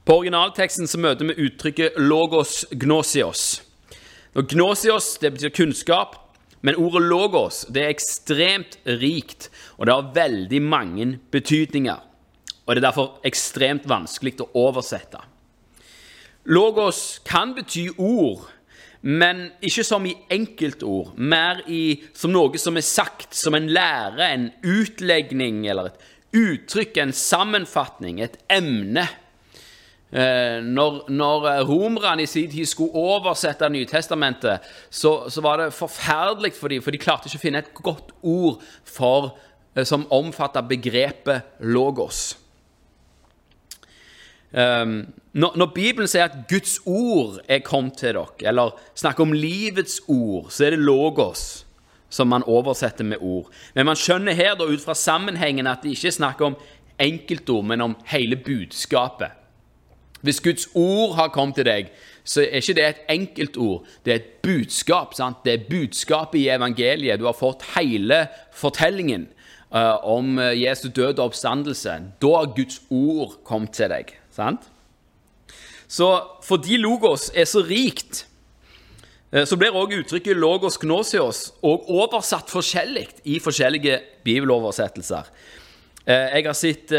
På 0.05 0.19
originalteksten 0.19 0.89
så 0.89 0.99
møter 1.01 1.25
vi 1.25 1.47
uttrykket 1.47 1.97
'logos 1.97 2.65
gnosios'. 2.71 3.61
Og 4.35 4.47
gnosios 4.49 5.17
det 5.21 5.33
betyr 5.33 5.49
kunnskap, 5.49 6.15
men 6.61 6.75
ordet 6.75 7.01
'logos' 7.01 7.65
det 7.73 7.83
er 7.83 7.89
ekstremt 7.89 8.77
rikt, 8.85 9.49
og 9.77 9.85
det 9.85 9.93
har 9.93 10.11
veldig 10.13 10.61
mange 10.61 11.19
betydninger. 11.31 12.01
Og 12.65 12.75
det 12.75 12.83
er 12.83 12.89
derfor 12.89 13.19
ekstremt 13.23 13.89
vanskelig 13.89 14.41
å 14.41 14.49
oversette. 14.53 15.17
Logos 16.45 17.21
kan 17.25 17.55
bety 17.55 17.87
ord, 17.97 18.49
men 19.01 19.51
ikke 19.61 19.83
som 19.83 20.05
i 20.05 20.15
enkeltord. 20.29 21.13
Mer 21.17 21.61
i, 21.67 22.03
som 22.13 22.31
noe 22.33 22.57
som 22.57 22.77
er 22.77 22.85
sagt, 22.85 23.35
som 23.37 23.53
en 23.53 23.69
lære, 23.69 24.29
en 24.33 24.51
utlegning 24.63 25.67
eller 25.67 25.91
et 25.91 26.14
uttrykk, 26.35 26.97
en 27.01 27.13
sammenfatning, 27.15 28.19
et 28.23 28.37
emne. 28.51 29.07
Eh, 30.15 30.61
når, 30.63 31.01
når 31.11 31.49
eh, 31.49 31.63
romerne 31.67 32.23
i 32.23 32.29
sin 32.29 32.51
tid 32.51 32.69
skulle 32.69 32.95
oversette 32.95 33.67
Nytestamentet, 33.73 34.63
så, 34.89 35.25
så 35.29 35.43
var 35.43 35.59
det 35.59 35.73
forferdelig 35.75 36.53
for 36.55 36.71
dem, 36.71 36.83
for 36.85 36.95
de 36.95 37.01
klarte 37.01 37.27
ikke 37.27 37.41
å 37.41 37.45
finne 37.47 37.63
et 37.63 37.73
godt 37.83 38.13
ord 38.21 38.63
for, 38.87 39.33
eh, 39.75 39.83
som 39.87 40.07
omfatta 40.13 40.63
begrepet 40.63 41.59
logos. 41.59 42.37
Um, 44.55 45.01
når, 45.35 45.57
når 45.59 45.71
Bibelen 45.75 46.07
sier 46.07 46.29
at 46.29 46.45
Guds 46.47 46.77
ord 46.87 47.41
er 47.51 47.59
kommet 47.65 47.97
til 47.99 48.13
dere, 48.15 48.45
eller 48.47 48.77
snakker 48.95 49.25
om 49.25 49.33
livets 49.35 49.97
ord, 50.07 50.47
så 50.47 50.69
er 50.69 50.77
det 50.77 50.85
logos 50.85 51.64
som 52.09 52.27
man 52.27 52.43
oversetter 52.43 53.03
med 53.03 53.17
ord. 53.21 53.49
Men 53.75 53.89
man 53.89 53.99
skjønner 53.99 54.37
her 54.37 54.55
da 54.55 54.67
ut 54.69 54.83
fra 54.83 54.95
sammenhengen 54.95 55.67
at 55.67 55.83
det 55.83 55.95
ikke 55.95 56.11
er 56.11 56.19
snakk 56.19 56.43
om 56.45 56.57
enkeltord, 57.01 57.65
men 57.65 57.81
om 57.81 57.95
hele 58.11 58.37
budskapet. 58.39 59.33
Hvis 60.25 60.41
Guds 60.41 60.67
ord 60.73 61.15
har 61.19 61.33
kommet 61.33 61.59
til 61.59 61.67
deg, 61.67 61.89
så 62.25 62.41
er 62.41 62.61
ikke 62.63 62.73
det 62.77 62.85
et 62.85 63.01
enkeltord, 63.13 63.85
det 64.05 64.11
er 64.11 64.21
et 64.21 64.31
budskap. 64.41 65.13
sant? 65.13 65.43
Det 65.45 65.53
er 65.53 65.67
budskapet 65.69 66.39
i 66.39 66.49
evangeliet. 66.49 67.19
Du 67.19 67.25
har 67.25 67.37
fått 67.37 67.65
hele 67.75 68.25
fortellingen 68.53 69.27
uh, 69.69 70.01
om 70.01 70.39
Jesu 70.39 70.87
død 70.89 71.19
og 71.19 71.25
oppstandelse. 71.29 71.99
Da 72.21 72.31
har 72.39 72.55
Guds 72.55 72.81
ord 72.89 73.37
kommet 73.43 73.77
til 73.77 73.91
deg. 73.93 74.15
sant? 74.33 74.65
Så 75.87 76.09
fordi 76.43 76.79
logos 76.81 77.29
er 77.35 77.45
så 77.45 77.61
rikt, 77.61 78.25
så 79.43 79.57
blir 79.59 79.75
også 79.75 79.99
uttrykket 79.99 80.37
'logos 80.37 80.77
gnosios' 80.79 81.51
og 81.61 81.89
oversatt 81.91 82.47
forskjellig 82.49 83.07
i 83.25 83.39
forskjellige 83.39 83.99
bibeloversettelser. 84.23 85.27
Jeg 86.07 86.45
har 86.45 86.53
sett 86.53 86.93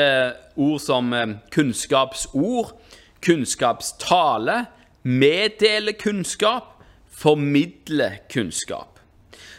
ord 0.57 0.81
som 0.81 1.15
kunnskapsord, 1.55 2.75
kunnskapstale, 3.23 4.67
meddele 5.03 5.93
kunnskap, 5.93 6.83
formidle 7.09 8.19
kunnskap. 8.29 9.01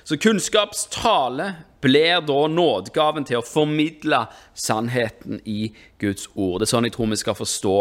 Så 0.04 0.18
kunnskapstale 0.18 1.56
blir 1.82 2.22
da 2.24 2.48
nådegaven 2.48 3.26
til 3.28 3.42
å 3.42 3.46
formidle 3.46 4.26
sannheten 4.56 5.42
i 5.46 5.74
Guds 6.00 6.30
ord. 6.36 6.62
Det 6.62 6.68
er 6.68 6.72
sånn 6.72 6.88
jeg 6.88 6.96
tror 6.96 7.12
vi 7.12 7.20
skal 7.20 7.36
forstå 7.38 7.78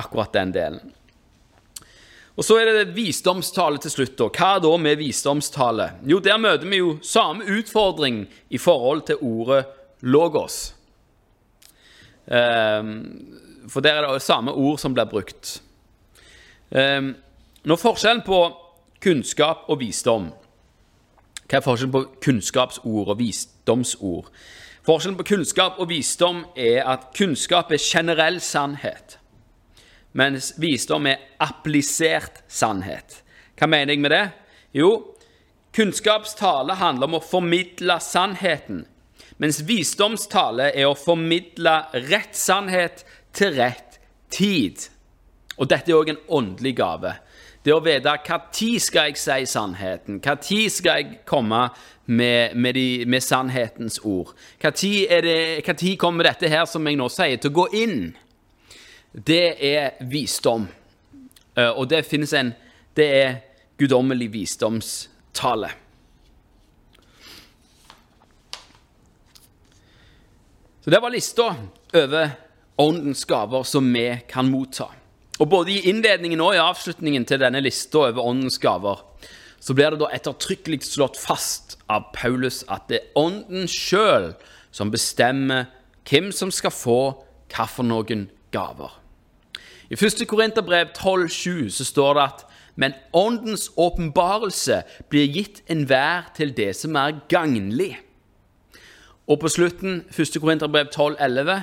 akkurat 0.00 0.34
den 0.36 0.52
delen. 0.54 0.92
Og 2.40 2.44
Så 2.44 2.56
er 2.56 2.70
det 2.72 2.96
visdomstale 2.96 3.78
til 3.78 3.90
slutt. 3.90 4.18
da. 4.18 4.28
Hva 4.32 4.58
da 4.58 4.76
med 4.76 4.96
visdomstale? 4.96 5.90
Jo, 6.08 6.18
Der 6.18 6.38
møter 6.38 6.68
vi 6.68 6.76
jo 6.76 6.98
samme 7.02 7.44
utfordring 7.44 8.28
i 8.50 8.58
forhold 8.58 9.02
til 9.06 9.16
ordet 9.20 9.66
logos. 10.00 10.74
Um, 12.26 13.26
for 13.68 13.80
der 13.80 13.92
er 13.92 14.12
det 14.12 14.22
samme 14.22 14.52
ord 14.52 14.78
som 14.78 14.94
blir 14.94 15.04
brukt. 15.04 15.62
Um, 16.70 17.16
når 17.64 17.76
forskjellen 17.76 18.22
på 18.22 18.56
kunnskap 19.02 19.68
og 19.68 19.80
visdom 19.80 20.30
Hva 21.50 21.58
er 21.58 21.60
forskjellen 21.60 21.92
på 21.92 22.04
kunnskapsord 22.24 23.08
og 23.08 23.18
visdomsord? 23.18 24.30
Forskjellen 24.86 25.18
på 25.18 25.28
kunnskap 25.34 25.72
og 25.78 25.88
visdom 25.88 26.44
er 26.56 26.86
at 26.88 27.10
kunnskap 27.18 27.72
er 27.72 27.82
generell 27.82 28.40
sannhet, 28.40 29.18
mens 30.12 30.52
visdom 30.58 31.06
er 31.06 31.22
applisert 31.42 32.42
sannhet. 32.50 33.20
Hva 33.58 33.68
mener 33.70 33.94
jeg 33.94 34.02
med 34.02 34.14
det? 34.14 34.24
Jo, 34.74 34.90
kunnskapstale 35.76 36.78
handler 36.80 37.10
om 37.10 37.18
å 37.18 37.24
formidle 37.24 37.98
sannheten, 38.02 38.84
mens 39.40 39.62
visdomstale 39.66 40.70
er 40.74 40.88
å 40.88 40.98
formidle 40.98 41.76
rett 42.10 42.36
sannhet 42.36 43.04
til 43.36 43.54
rett 43.56 44.00
tid. 44.32 44.88
Og 45.60 45.68
dette 45.68 45.92
er 45.92 45.98
òg 45.98 46.12
en 46.12 46.22
åndelig 46.40 46.74
gave. 46.78 47.14
Det 47.60 47.74
å 47.74 47.82
vite 47.84 48.08
når 48.08 48.78
skal 48.80 49.10
jeg 49.10 49.20
si 49.20 49.46
sannheten, 49.52 50.20
når 50.24 50.70
skal 50.72 51.02
jeg 51.02 51.18
komme 51.28 51.66
med, 52.06 52.56
med, 52.56 52.74
de, 52.74 53.04
med 53.06 53.22
sannhetens 53.22 54.00
ord. 54.04 54.32
Når 54.62 55.96
kommer 56.00 56.24
dette 56.30 56.48
her 56.48 56.64
som 56.64 56.86
jeg 56.88 56.96
nå 56.96 57.08
sier, 57.12 57.36
til 57.36 57.52
å 57.52 57.58
gå 57.60 57.66
inn? 57.82 57.98
Det 59.12 59.56
er 59.74 59.98
visdom. 60.06 60.68
Eh, 61.56 61.70
og 61.70 61.88
det 61.90 62.06
finnes 62.06 62.32
en 62.32 62.54
Det 62.96 63.06
er 63.06 63.36
guddommelig 63.78 64.32
visdomstale. 64.32 65.70
Så 70.84 70.90
det 70.90 71.00
var 71.00 71.10
lista 71.10 71.54
over 71.94 72.30
åndens 72.76 73.24
gaver 73.24 73.62
som 73.62 73.92
vi 73.94 74.20
kan 74.28 74.50
motta. 74.50 74.88
Og 75.38 75.48
Både 75.48 75.72
i 75.72 75.88
innledningen 75.88 76.40
og 76.40 76.54
i 76.54 76.60
avslutningen 76.60 77.24
til 77.24 77.40
denne 77.40 77.60
lista 77.62 78.08
over 78.10 78.26
åndens 78.26 78.58
gaver 78.58 79.00
så 79.60 79.74
blir 79.76 79.92
det 79.92 80.00
da 80.00 80.10
ettertrykkelig 80.16 80.82
slått 80.88 81.20
fast 81.20 81.78
av 81.92 82.10
Paulus 82.16 82.62
at 82.68 82.88
det 82.88 83.00
er 83.00 83.20
ånden 83.20 83.68
sjøl 83.68 84.32
som 84.72 84.92
bestemmer 84.92 85.68
hvem 86.08 86.32
som 86.32 86.50
skal 86.52 86.72
få 86.74 87.00
hvilke 87.50 88.26
gaver. 88.50 88.99
I 89.90 89.96
1. 89.98 90.22
Korinterbrev 90.30 90.92
12,7 90.94 91.70
så 91.74 91.84
står 91.84 92.14
det 92.14 92.26
at 92.28 92.46
men 92.80 92.94
åndens 93.12 93.66
åpenbarelse 93.76 94.82
blir 95.10 95.26
gitt 95.34 95.58
enhver 95.68 96.30
til 96.36 96.54
det 96.56 96.70
som 96.78 96.96
er 96.96 97.18
gagnlig. 97.28 97.98
Og 99.28 99.40
på 99.42 99.50
slutten, 99.52 100.04
1. 100.08 100.38
Korinterbrev 100.40 100.88
12,11 100.94 101.60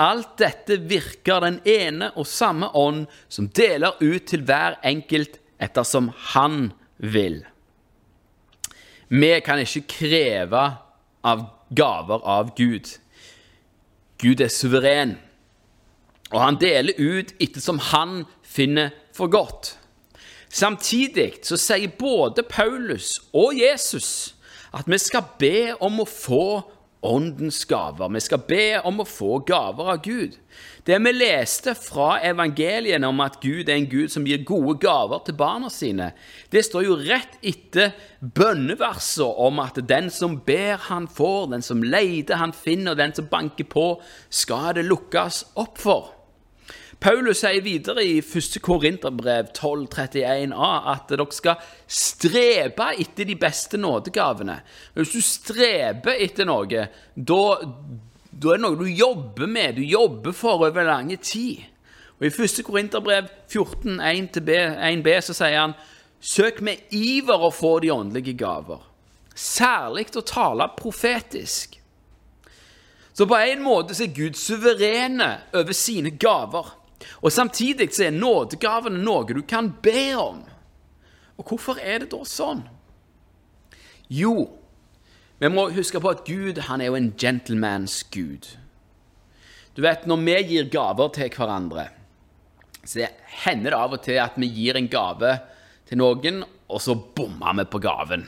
Alt 0.00 0.36
dette 0.40 0.78
virker 0.88 1.42
den 1.44 1.58
ene 1.68 2.12
og 2.16 2.28
samme 2.28 2.70
ånd, 2.76 3.04
som 3.28 3.50
deler 3.52 3.98
ut 4.00 4.28
til 4.30 4.44
hver 4.48 4.78
enkelt 4.86 5.40
ettersom 5.60 6.08
han 6.32 6.70
vil. 6.96 7.42
Vi 9.10 9.32
kan 9.44 9.60
ikke 9.60 9.88
kreve 9.90 10.62
av 11.26 11.42
gaver 11.76 12.24
av 12.24 12.54
Gud. 12.56 12.94
Gud 14.22 14.40
er 14.40 14.52
suveren, 14.52 15.18
og 16.30 16.40
han 16.42 16.58
deler 16.60 16.98
ut 16.98 17.34
ettersom 17.42 17.80
han 17.90 18.24
finner 18.46 18.94
for 19.16 19.30
godt. 19.30 19.74
Samtidig 20.50 21.44
så 21.46 21.58
sier 21.60 21.92
både 21.98 22.42
Paulus 22.46 23.18
og 23.30 23.54
Jesus 23.58 24.34
at 24.74 24.86
vi 24.90 24.98
skal 25.02 25.26
be 25.38 25.72
om 25.82 26.02
å 26.02 26.06
få 26.06 26.62
åndens 27.00 27.64
gaver. 27.64 28.10
Vi 28.12 28.20
skal 28.20 28.42
be 28.44 28.64
om 28.84 29.00
å 29.00 29.08
få 29.08 29.38
gaver 29.48 29.94
av 29.94 30.02
Gud. 30.04 30.36
Det 30.84 30.98
vi 31.00 31.12
leste 31.14 31.72
fra 31.78 32.18
evangeliene 32.24 33.08
om 33.08 33.22
at 33.24 33.38
Gud 33.42 33.68
er 33.68 33.78
en 33.78 33.88
Gud 33.88 34.12
som 34.12 34.26
gir 34.28 34.44
gode 34.48 34.76
gaver 34.82 35.22
til 35.24 35.36
barna 35.38 35.70
sine, 35.72 36.10
det 36.52 36.64
står 36.66 36.86
jo 36.86 36.98
rett 37.00 37.38
etter 37.46 37.94
bønneverset 38.20 39.40
om 39.46 39.62
at 39.64 39.80
den 39.88 40.10
som 40.12 40.38
ber, 40.46 40.76
han 40.90 41.08
får, 41.08 41.50
den 41.54 41.64
som 41.64 41.84
leter, 41.84 42.40
han 42.40 42.54
finner, 42.56 42.98
den 42.98 43.14
som 43.16 43.30
banker 43.32 43.68
på, 43.70 43.86
skal 44.28 44.74
det 44.76 44.88
lukkes 44.88 45.44
opp 45.60 45.80
for. 45.80 46.19
Paulus 47.00 47.40
sier 47.40 47.62
videre 47.64 48.02
i 48.04 48.18
1. 48.20 48.58
Korinterbrev 48.60 49.54
1231a 49.54 50.70
at 50.92 51.08
dere 51.08 51.24
skal 51.32 51.62
strebe 51.88 52.90
etter 53.00 53.24
de 53.24 53.36
beste 53.40 53.80
nådegavene. 53.80 54.58
Hvis 54.98 55.14
du 55.14 55.22
streber 55.24 56.20
etter 56.20 56.44
noe, 56.44 56.82
da, 57.16 57.40
da 58.30 58.52
er 58.52 58.60
det 58.60 58.64
noe 58.66 58.76
du 58.76 58.84
jobber 58.84 59.48
med, 59.48 59.78
du 59.80 59.86
jobber 59.88 60.36
for 60.36 60.60
over 60.68 60.84
lange 60.84 61.16
tid. 61.24 61.64
Og 62.18 62.26
I 62.28 62.32
1. 62.34 62.60
Korinterbrev 62.66 63.30
14, 63.48 63.96
1b, 63.96 65.14
så 65.24 65.36
sier 65.36 65.56
han 65.56 65.76
Søk 66.20 66.60
med 66.60 66.92
iver 66.92 67.40
å 67.40 67.48
få 67.48 67.78
de 67.80 67.94
åndelige 67.94 68.34
gaver, 68.36 68.82
særlig 69.32 70.10
å 70.20 70.24
tale 70.28 70.66
profetisk. 70.76 71.78
Så 73.16 73.24
på 73.24 73.38
en 73.40 73.64
måte 73.64 73.96
så 73.96 74.04
er 74.04 74.12
Gud 74.12 74.36
suverene 74.36 75.30
over 75.56 75.72
sine 75.76 76.12
gaver. 76.12 76.74
Og 77.20 77.32
Samtidig 77.32 77.90
så 77.94 78.08
er 78.08 78.16
nådegavene 78.16 79.02
noe 79.02 79.28
du 79.28 79.42
kan 79.42 79.72
be 79.82 80.10
om. 80.18 80.42
Og 81.40 81.52
hvorfor 81.52 81.80
er 81.80 82.02
det 82.02 82.10
da 82.12 82.20
sånn? 82.28 82.66
Jo, 84.10 84.50
vi 85.40 85.48
må 85.48 85.70
huske 85.72 86.00
på 86.02 86.10
at 86.12 86.26
Gud 86.26 86.58
han 86.66 86.82
er 86.82 86.90
jo 86.90 86.98
en 86.98 87.12
gentlemans 87.16 88.02
gud. 88.12 88.50
Du 89.74 89.82
vet, 89.82 90.06
Når 90.06 90.16
vi 90.26 90.36
gir 90.50 90.68
gaver 90.68 91.08
til 91.14 91.30
hverandre, 91.32 91.88
så 92.84 93.06
hender 93.44 93.70
det 93.70 93.78
av 93.78 93.94
og 93.96 94.02
til 94.04 94.18
at 94.20 94.36
vi 94.36 94.50
gir 94.50 94.76
en 94.76 94.88
gave 94.90 95.38
til 95.88 96.00
noen, 96.00 96.42
og 96.68 96.80
så 96.82 96.94
bommer 96.94 97.56
vi 97.60 97.64
på 97.70 97.80
gaven. 97.80 98.26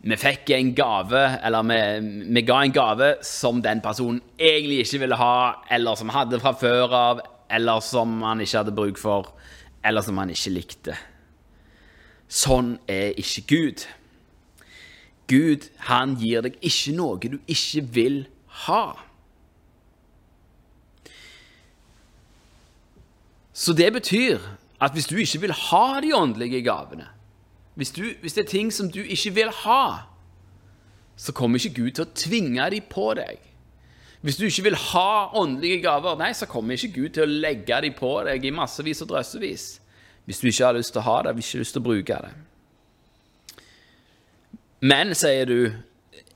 Vi 0.00 0.16
fikk 0.16 0.50
en 0.56 0.70
gave, 0.74 1.24
eller 1.44 1.66
vi, 1.68 1.80
vi 2.36 2.42
ga 2.46 2.62
en 2.62 2.72
gave 2.72 3.10
som 3.26 3.60
den 3.60 3.82
personen 3.84 4.22
egentlig 4.38 4.84
ikke 4.84 5.02
ville 5.02 5.18
ha, 5.20 5.34
eller 5.70 5.98
som 5.98 6.12
hadde 6.14 6.40
fra 6.40 6.54
før 6.56 6.94
av, 6.96 7.20
eller 7.50 7.80
som 7.84 8.20
han 8.22 8.40
ikke 8.40 8.62
hadde 8.62 8.74
bruk 8.76 8.98
for, 9.00 9.32
eller 9.84 10.04
som 10.06 10.18
han 10.20 10.30
ikke 10.32 10.52
likte. 10.54 10.96
Sånn 12.30 12.76
er 12.90 13.16
ikke 13.18 13.46
Gud. 13.50 13.86
Gud, 15.30 15.68
han 15.86 16.16
gir 16.18 16.42
deg 16.46 16.58
ikke 16.62 16.94
noe 16.96 17.18
du 17.22 17.38
ikke 17.50 17.84
vil 17.94 18.20
ha. 18.66 18.84
Så 23.54 23.74
det 23.76 23.90
betyr 23.92 24.40
at 24.80 24.94
hvis 24.96 25.10
du 25.10 25.18
ikke 25.20 25.42
vil 25.44 25.52
ha 25.52 26.00
de 26.00 26.14
åndelige 26.16 26.62
gavene, 26.64 27.10
hvis, 27.74 27.90
du, 27.90 28.06
hvis 28.20 28.34
det 28.36 28.46
er 28.46 28.50
ting 28.50 28.72
som 28.72 28.90
du 28.90 29.02
ikke 29.02 29.34
vil 29.36 29.50
ha, 29.64 30.06
så 31.16 31.32
kommer 31.36 31.60
ikke 31.60 31.82
Gud 31.82 31.90
til 31.98 32.06
å 32.06 32.14
tvinge 32.16 32.70
dem 32.72 32.86
på 32.90 33.10
deg. 33.18 33.49
Hvis 34.20 34.36
du 34.36 34.44
ikke 34.44 34.66
vil 34.68 34.76
ha 34.76 35.30
åndelige 35.40 35.80
gaver, 35.86 36.18
nei, 36.20 36.32
så 36.36 36.48
kommer 36.48 36.76
ikke 36.76 36.92
Gud 36.98 37.14
til 37.16 37.24
å 37.24 37.38
legge 37.46 37.78
dem 37.86 37.94
på 37.96 38.10
deg 38.26 38.44
i 38.44 38.52
massevis 38.52 39.00
og 39.04 39.14
drøssevis. 39.14 39.68
Hvis 40.28 40.42
du 40.42 40.50
ikke 40.50 40.66
har 40.66 40.76
lyst 40.76 40.92
til 40.92 41.00
å 41.00 41.06
ha 41.06 41.16
det, 41.24 41.32
hvis 41.38 41.48
du 41.48 41.54
ikke 41.54 41.58
har 41.58 41.64
lyst 41.64 41.76
til 41.76 41.82
å 41.82 41.88
bruke 41.88 42.18
det. 42.26 42.32
Men, 44.80 45.14
sier 45.16 45.48
du, 45.48 45.72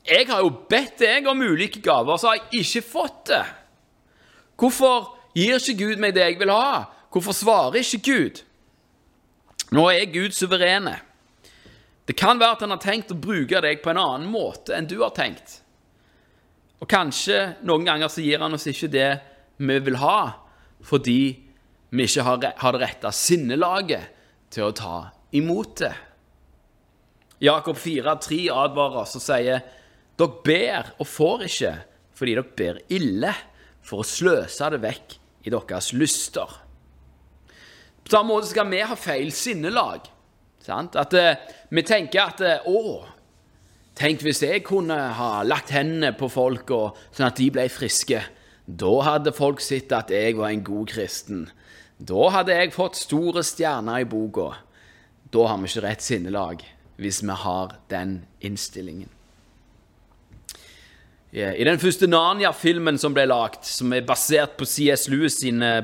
jeg 0.05 0.29
har 0.29 0.41
jo 0.45 0.53
bedt 0.69 0.99
deg 1.01 1.29
om 1.29 1.45
ulike 1.45 1.81
gaver, 1.85 2.17
så 2.21 2.31
har 2.31 2.41
jeg 2.41 2.65
ikke 2.65 2.85
fått 2.89 3.21
det. 3.33 3.45
Hvorfor 4.61 5.13
gir 5.37 5.57
ikke 5.59 5.77
Gud 5.81 6.03
meg 6.03 6.17
det 6.17 6.25
jeg 6.29 6.41
vil 6.41 6.53
ha? 6.53 6.85
Hvorfor 7.13 7.37
svarer 7.37 7.81
ikke 7.81 8.03
Gud? 8.05 8.41
Nå 9.75 9.89
er 9.91 10.13
Gud 10.13 10.37
suverene. 10.37 10.99
Det 12.05 12.17
kan 12.21 12.41
være 12.41 12.59
at 12.59 12.65
han 12.65 12.75
har 12.75 12.83
tenkt 12.83 13.13
å 13.15 13.19
bruke 13.19 13.61
deg 13.65 13.81
på 13.85 13.93
en 13.93 14.01
annen 14.01 14.29
måte 14.29 14.77
enn 14.77 14.89
du 14.89 14.99
har 15.01 15.15
tenkt. 15.17 15.64
Og 16.85 16.89
kanskje 16.91 17.39
noen 17.65 17.87
ganger 17.87 18.11
så 18.13 18.21
gir 18.21 18.43
han 18.45 18.53
oss 18.53 18.67
ikke 18.69 18.91
det 18.93 19.11
vi 19.57 19.77
vil 19.87 19.97
ha, 20.03 20.19
fordi 20.85 21.21
vi 21.95 22.05
ikke 22.05 22.25
har, 22.27 22.43
har 22.61 22.75
det 22.77 22.81
rette 22.83 23.13
sinnelaget 23.17 24.11
til 24.53 24.67
å 24.67 24.75
ta 24.77 24.97
imot 25.33 25.79
det. 25.81 25.95
Jakob 27.41 27.81
4,3 27.81 28.43
advarer 28.53 29.01
oss 29.01 29.17
og 29.17 29.25
sier 29.25 29.65
dere 30.15 30.43
ber 30.45 30.93
og 30.99 31.09
får 31.09 31.47
ikke 31.49 31.73
fordi 32.15 32.37
dere 32.37 32.53
ber 32.61 32.83
ille 32.93 33.33
for 33.85 34.05
å 34.05 34.07
sløse 34.07 34.69
det 34.75 34.83
vekk 34.85 35.17
i 35.49 35.55
deres 35.57 35.89
lyster. 35.97 36.53
På 38.05 38.13
samme 38.13 38.35
måte 38.35 38.53
skal 38.53 38.69
vi 38.69 38.85
ha 38.85 38.97
feil 39.01 39.33
sinnelag. 39.33 40.05
Sant? 40.61 41.01
At 41.01 41.17
eh, 41.17 41.41
vi 41.73 41.85
tenker 41.85 42.29
at 42.29 42.45
eh, 42.45 42.69
å, 42.69 43.01
tenk 43.99 44.25
hvis 44.25 44.43
jeg 44.43 44.65
kunne 44.67 44.97
ha 45.19 45.31
lagt 45.47 45.73
hendene 45.75 46.13
på 46.19 46.29
folk 46.33 46.71
og, 46.75 47.01
sånn 47.15 47.29
at 47.31 47.39
de 47.41 47.51
ble 47.55 47.69
friske. 47.73 48.23
Da 48.65 48.93
hadde 49.05 49.35
folk 49.37 49.61
sett 49.61 49.93
at 49.93 50.13
jeg 50.13 50.39
var 50.39 50.51
en 50.51 50.65
god 50.65 50.91
kristen. 50.95 51.49
Da 51.99 52.31
hadde 52.35 52.57
jeg 52.57 52.75
fått 52.75 52.99
store 52.99 53.45
stjerner 53.47 54.03
i 54.03 54.09
boka. 54.09 54.55
Da 55.31 55.51
har 55.51 55.61
vi 55.61 55.71
ikke 55.71 55.85
rett 55.85 56.05
sinnelag, 56.05 56.65
hvis 56.97 57.23
vi 57.23 57.37
har 57.45 57.77
den 57.91 58.23
innstillingen. 58.45 59.11
I 61.35 61.67
den 61.67 61.81
første 61.83 62.07
Narnia-filmen 62.07 62.95
som 63.03 63.15
ble 63.15 63.25
lagd, 63.27 63.65
som 63.67 63.91
er 63.93 64.05
basert 64.07 64.53
på 64.55 64.69
CS 64.71 65.09
Lewis 65.11 65.41
sine 65.41 65.81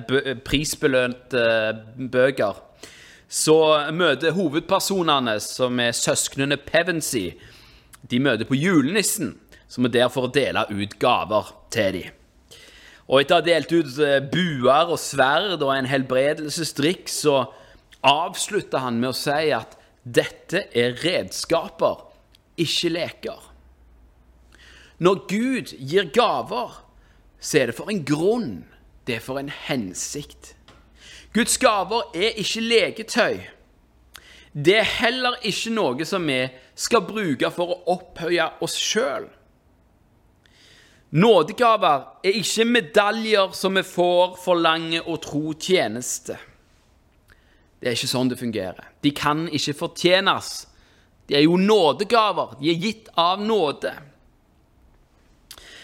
prisbelønte 0.46 1.42
bøker, 2.12 2.60
så 3.30 3.56
møter 3.94 4.34
hovedpersonene, 4.34 5.36
som 5.42 5.82
er 5.82 5.94
søsknene 5.94 6.58
Pevensey, 6.58 7.32
de 8.08 8.20
møter 8.22 8.48
på 8.48 8.58
julenissen, 8.58 9.34
som 9.70 9.86
er 9.86 9.94
der 9.94 10.08
for 10.12 10.28
å 10.28 10.32
dele 10.34 10.64
ut 10.70 10.96
gaver 11.02 11.52
til 11.72 11.98
dem. 11.98 12.16
Og 13.10 13.20
etter 13.20 13.36
å 13.36 13.40
ha 13.40 13.46
delt 13.46 13.72
ut 13.74 13.96
eh, 14.06 14.20
buer 14.22 14.92
og 14.92 14.98
sverd 15.02 15.58
og 15.58 15.72
en 15.74 15.88
helbredelsesdrikk, 15.90 17.10
så 17.10 17.42
avslutter 18.06 18.84
han 18.84 19.00
med 19.02 19.10
å 19.10 19.18
si 19.18 19.50
at 19.54 19.74
dette 20.06 20.68
er 20.78 20.94
redskaper, 21.02 22.06
ikke 22.60 22.92
leker. 22.94 23.50
Når 25.02 25.20
Gud 25.30 25.74
gir 25.74 26.10
gaver, 26.14 26.78
så 27.40 27.58
er 27.62 27.70
det 27.70 27.76
for 27.78 27.90
en 27.90 28.02
grunn. 28.04 28.52
Det 29.08 29.16
er 29.16 29.24
for 29.24 29.40
en 29.40 29.50
hensikt. 29.66 30.54
Guds 31.34 31.56
gaver 31.58 32.10
er 32.14 32.36
ikke 32.38 32.62
leketøy. 32.62 33.40
Det 34.52 34.76
er 34.80 34.88
heller 34.98 35.38
ikke 35.46 35.72
noe 35.72 36.06
som 36.06 36.26
vi 36.26 36.42
skal 36.80 37.04
bruke 37.04 37.50
for 37.52 37.74
å 37.74 37.80
opphøye 37.96 38.46
oss 38.64 38.78
sjøl. 38.80 39.28
Nådegaver 41.10 42.04
er 42.22 42.36
ikke 42.38 42.68
medaljer 42.70 43.54
som 43.58 43.74
vi 43.74 43.82
får 43.82 44.36
for 44.38 44.60
lange 44.62 45.00
og 45.02 45.18
tro 45.24 45.50
tjeneste. 45.58 46.38
Det 47.80 47.90
er 47.90 47.96
ikke 47.96 48.12
sånn 48.12 48.30
det 48.30 48.38
fungerer. 48.38 48.92
De 49.02 49.10
kan 49.16 49.48
ikke 49.48 49.74
fortjenes. 49.74 50.52
De 51.26 51.34
er 51.38 51.44
jo 51.46 51.58
nådegaver. 51.58 52.54
De 52.60 52.70
er 52.70 52.78
gitt 52.78 53.10
av 53.18 53.42
nåde. 53.42 53.92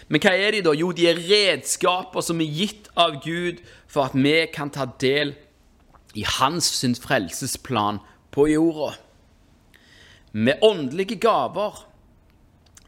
Men 0.06 0.22
hva 0.22 0.36
er 0.38 0.54
de, 0.54 0.62
da? 0.62 0.74
Jo, 0.78 0.92
de 0.94 1.08
er 1.10 1.18
redskaper 1.18 2.22
som 2.22 2.38
er 2.40 2.52
gitt 2.52 2.86
av 2.94 3.18
Gud 3.24 3.64
for 3.90 4.06
at 4.06 4.14
vi 4.14 4.36
kan 4.54 4.70
ta 4.70 4.86
del 5.02 5.34
i 6.14 6.22
hans 6.36 6.70
frelsesplan 7.02 7.98
på 8.30 8.46
jorda. 8.52 8.94
Med 10.36 10.60
åndelige 10.62 11.16
gaver 11.16 11.78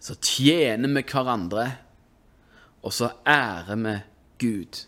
så 0.01 0.15
tjener 0.21 0.91
vi 0.93 1.03
hverandre, 1.03 1.65
og 2.85 2.93
så 2.93 3.09
ærer 3.27 3.77
vi 3.77 3.95
Gud. 4.39 4.85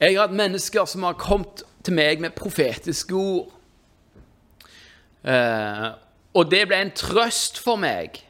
Jeg 0.00 0.14
har 0.14 0.28
hatt 0.28 0.36
mennesker 0.38 0.86
som 0.86 1.02
har 1.02 1.18
kommet 1.18 1.64
til 1.82 1.96
meg 1.98 2.22
med 2.22 2.36
profetiske 2.38 3.14
ord. 3.14 3.50
Eh, 5.26 5.88
og 6.36 6.50
det 6.50 6.62
ble 6.68 6.78
en 6.84 6.94
trøst 6.94 7.58
for 7.58 7.80
meg. 7.80 8.22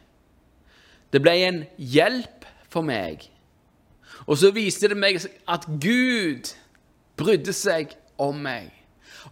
Det 1.12 1.20
ble 1.22 1.36
en 1.44 1.62
hjelp 1.76 2.48
for 2.72 2.86
meg. 2.86 3.28
Og 4.26 4.38
så 4.40 4.54
viste 4.56 4.88
det 4.88 4.96
meg 4.96 5.20
at 5.48 5.68
Gud 5.68 6.54
brydde 7.20 7.52
seg 7.52 7.92
om 8.18 8.40
meg. 8.40 8.72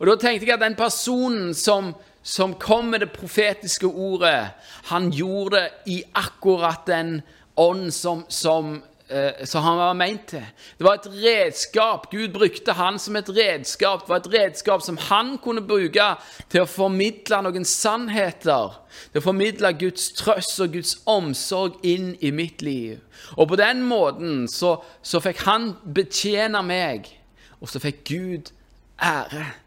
Og 0.00 0.08
da 0.10 0.18
tenkte 0.18 0.48
jeg 0.48 0.58
at 0.58 0.64
den 0.64 0.76
personen 0.78 1.54
som, 1.54 1.94
som 2.24 2.54
kom 2.56 2.88
med 2.88 3.02
det 3.04 3.12
profetiske 3.12 3.86
ordet, 3.86 4.54
han 4.88 5.10
gjorde 5.12 5.60
det 5.60 5.92
i 5.92 6.02
akkurat 6.16 6.86
den 6.88 7.18
ånd 7.60 7.90
som, 7.92 8.22
som, 8.32 8.78
eh, 9.08 9.44
som 9.44 9.62
han 9.62 9.76
var 9.76 9.96
meint 9.98 10.24
til. 10.32 10.46
Det 10.78 10.86
var 10.86 10.94
et 10.94 11.08
redskap. 11.12 12.06
Gud 12.10 12.32
brukte 12.32 12.72
han 12.72 12.96
som 12.98 13.16
et 13.16 13.28
redskap. 13.28 14.06
Det 14.06 14.08
var 14.08 14.22
et 14.22 14.32
redskap 14.32 14.82
som 14.82 14.96
han 14.96 15.36
kunne 15.44 15.66
bruke 15.68 16.06
til 16.48 16.64
å 16.64 16.70
formidle 16.70 17.42
noen 17.44 17.68
sannheter. 17.68 18.72
Til 19.12 19.20
å 19.20 19.26
formidle 19.26 19.74
Guds 19.76 20.08
trøst 20.16 20.62
og 20.64 20.72
Guds 20.78 20.94
omsorg 21.04 21.76
inn 21.84 22.14
i 22.24 22.32
mitt 22.32 22.64
liv. 22.64 23.02
Og 23.36 23.52
på 23.52 23.60
den 23.60 23.84
måten 23.84 24.48
så, 24.48 24.78
så 25.02 25.20
fikk 25.20 25.44
han 25.44 25.74
betjene 25.84 26.64
meg, 26.64 27.12
og 27.60 27.68
så 27.68 27.84
fikk 27.84 28.00
Gud 28.08 28.50
ære. 28.96 29.63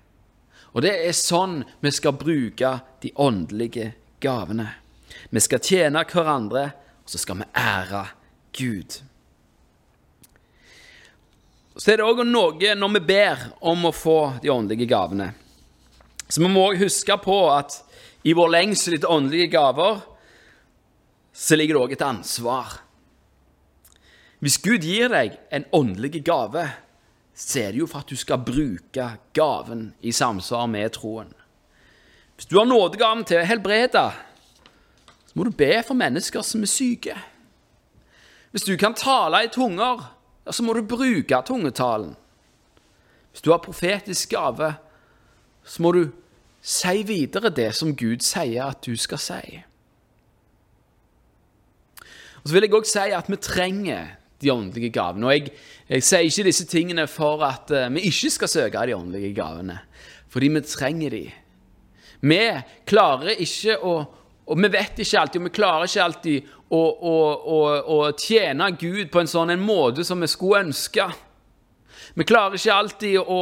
Og 0.78 0.84
det 0.86 0.94
er 1.08 1.16
sånn 1.18 1.64
vi 1.82 1.90
skal 1.90 2.14
bruke 2.14 2.76
de 3.02 3.10
åndelige 3.18 3.96
gavene. 4.22 4.68
Vi 5.34 5.42
skal 5.42 5.64
tjene 5.66 6.04
hverandre, 6.06 6.68
og 7.02 7.10
så 7.10 7.18
skal 7.18 7.40
vi 7.42 7.48
ære 7.58 8.04
Gud. 8.54 9.00
Så 11.78 11.94
er 11.94 11.98
det 11.98 12.06
òg 12.06 12.22
noe 12.30 12.76
når 12.78 12.94
vi 12.94 13.04
ber 13.10 13.42
om 13.66 13.90
å 13.90 13.94
få 13.94 14.20
de 14.44 14.54
åndelige 14.54 14.90
gavene. 14.94 15.32
Så 16.30 16.44
vi 16.44 16.50
må 16.52 16.70
òg 16.70 16.82
huske 16.84 17.18
på 17.26 17.40
at 17.56 17.80
i 18.28 18.38
vår 18.38 18.54
lengsel 18.54 18.98
etter 18.98 19.10
åndelige 19.10 19.50
gaver 19.58 20.04
så 21.34 21.58
ligger 21.58 21.78
det 21.78 21.84
òg 21.86 21.94
et 21.98 22.06
ansvar. 22.06 22.82
Hvis 24.46 24.60
Gud 24.62 24.86
gir 24.86 25.10
deg 25.10 25.38
en 25.50 25.66
åndelig 25.74 26.22
gave, 26.26 26.68
så 27.38 27.60
er 27.60 27.72
det 27.72 27.84
jo 27.84 27.88
for 27.88 28.02
at 28.02 28.10
du 28.10 28.18
skal 28.18 28.42
bruke 28.42 29.08
gaven 29.34 29.92
i 30.02 30.12
samsvar 30.12 30.66
med 30.66 30.90
troen. 30.98 31.30
Hvis 32.36 32.50
du 32.50 32.58
har 32.58 32.66
nådegaven 32.66 33.26
til 33.26 33.42
å 33.42 33.46
helbrede, 33.46 34.06
så 35.26 35.38
må 35.38 35.46
du 35.46 35.54
be 35.54 35.76
for 35.86 35.98
mennesker 35.98 36.42
som 36.42 36.66
er 36.66 36.72
syke. 36.72 37.14
Hvis 38.52 38.66
du 38.66 38.74
kan 38.78 38.98
tale 38.98 39.44
i 39.46 39.52
tunger, 39.54 40.02
så 40.50 40.64
må 40.64 40.74
du 40.74 40.82
bruke 40.82 41.42
tungetalen. 41.46 42.16
Hvis 43.32 43.46
du 43.46 43.52
har 43.52 43.62
profetisk 43.62 44.30
gave, 44.34 44.74
så 45.64 45.84
må 45.84 45.92
du 45.94 46.08
si 46.62 47.04
videre 47.06 47.54
det 47.54 47.70
som 47.78 47.96
Gud 47.96 48.26
sier 48.26 48.72
at 48.72 48.82
du 48.86 48.98
skal 48.98 49.22
si. 49.22 49.60
Og 52.42 52.50
Så 52.50 52.54
vil 52.54 52.66
jeg 52.66 52.74
òg 52.74 52.88
si 52.88 53.12
at 53.14 53.30
vi 53.30 53.38
trenger 53.38 54.16
de 54.42 54.54
åndelige 54.54 54.94
gavene. 54.94 55.28
Og 55.28 55.34
jeg, 55.34 55.52
jeg 55.90 56.06
sier 56.06 56.28
ikke 56.28 56.48
disse 56.50 56.68
tingene 56.70 57.08
for 57.10 57.44
at 57.48 57.74
eh, 57.74 57.90
vi 57.96 58.06
ikke 58.12 58.34
skal 58.34 58.52
søke 58.52 58.86
de 58.88 58.96
åndelige 58.98 59.34
gavene, 59.38 59.80
fordi 60.30 60.52
vi 60.54 60.64
trenger 60.68 61.16
de. 61.16 61.26
Vi 62.28 62.44
klarer 62.90 63.38
ikke 63.38 63.80
å 63.86 63.98
og 64.48 64.62
vi 64.64 64.70
vet 64.72 65.00
ikke 65.04 65.20
alltid, 65.20 65.42
og 65.42 65.48
vi 65.50 65.56
klarer 65.58 65.90
ikke 65.90 66.04
alltid 66.06 66.52
å, 66.72 66.80
å, 66.80 67.16
å, 67.52 67.58
å 67.92 67.98
tjene 68.16 68.70
Gud 68.80 69.10
på 69.12 69.20
en 69.20 69.28
sånn 69.28 69.52
en 69.52 69.60
måte 69.60 70.06
som 70.08 70.24
vi 70.24 70.30
skulle 70.32 70.62
ønske. 70.70 71.04
Vi 72.16 72.24
klarer 72.24 72.56
ikke 72.56 72.78
alltid 72.78 73.18
å, 73.20 73.42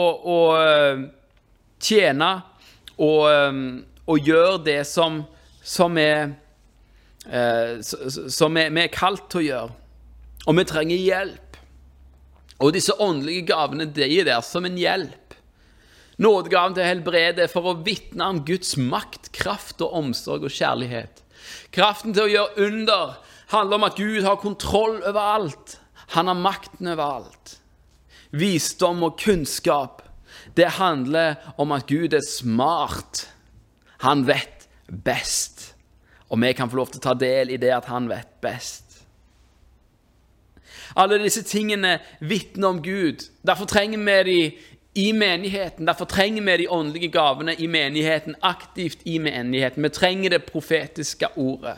eh, 0.58 1.04
tjene 1.78 2.32
og, 2.98 3.22
eh, 3.30 4.18
gjøre 4.18 4.58
det 4.66 4.80
som, 4.90 5.22
som, 5.62 6.02
er, 6.02 6.34
som 8.34 8.58
er, 8.58 8.74
vi 8.74 8.88
er 8.88 8.94
kalt 8.94 9.30
til 9.30 9.44
å 9.44 9.46
gjøre. 9.46 9.78
Og 10.46 10.58
vi 10.58 10.66
trenger 10.70 11.02
hjelp. 11.02 11.60
Og 12.64 12.72
disse 12.76 12.96
åndelige 13.02 13.48
gavene 13.50 13.88
de 13.92 14.06
er 14.06 14.28
der 14.30 14.44
som 14.46 14.66
en 14.68 14.78
hjelp. 14.80 15.36
Nådegaven 16.22 16.78
til 16.78 16.88
helbrede 16.88 17.44
er 17.44 17.52
for 17.52 17.68
å 17.68 17.80
vitne 17.84 18.30
om 18.32 18.40
Guds 18.48 18.78
makt, 18.80 19.34
kraft 19.36 19.82
og 19.84 19.98
omsorg 20.00 20.48
og 20.48 20.54
kjærlighet. 20.54 21.24
Kraften 21.76 22.16
til 22.16 22.28
å 22.28 22.32
gjøre 22.32 22.68
under 22.70 23.18
handler 23.52 23.82
om 23.82 23.88
at 23.90 24.00
Gud 24.00 24.24
har 24.24 24.40
kontroll 24.40 25.02
over 25.02 25.20
alt. 25.20 25.76
Han 26.16 26.32
har 26.32 26.40
makten 26.40 26.88
over 26.94 27.20
alt. 27.20 27.58
Visdom 28.36 29.04
og 29.06 29.20
kunnskap, 29.20 30.02
det 30.56 30.78
handler 30.78 31.36
om 31.60 31.74
at 31.76 31.88
Gud 31.90 32.14
er 32.16 32.24
smart. 32.24 33.26
Han 34.06 34.24
vet 34.28 34.68
best. 34.88 35.74
Og 36.30 36.40
vi 36.42 36.54
kan 36.58 36.72
få 36.72 36.80
lov 36.80 36.94
til 36.94 37.02
å 37.02 37.08
ta 37.10 37.16
del 37.18 37.52
i 37.54 37.60
det 37.62 37.74
at 37.76 37.90
han 37.92 38.08
vet 38.12 38.38
best. 38.44 38.85
Alle 40.96 41.20
disse 41.24 41.44
tingene 41.44 42.00
vitner 42.20 42.68
om 42.68 42.82
Gud. 42.84 43.26
Derfor 43.48 43.66
trenger 43.66 43.98
vi 43.98 44.24
de 44.32 44.52
i 44.96 45.12
menigheten. 45.12 45.88
Derfor 45.88 46.06
trenger 46.06 46.44
vi 46.44 46.58
de 46.58 46.70
åndelige 46.70 47.12
gavene 47.12 47.56
i 47.56 47.68
menigheten, 47.68 48.36
aktivt 48.42 48.98
i 49.06 49.18
menigheten. 49.20 49.84
Vi 49.84 49.90
trenger 49.90 50.30
det 50.30 50.44
profetiske 50.44 51.28
ordet. 51.36 51.78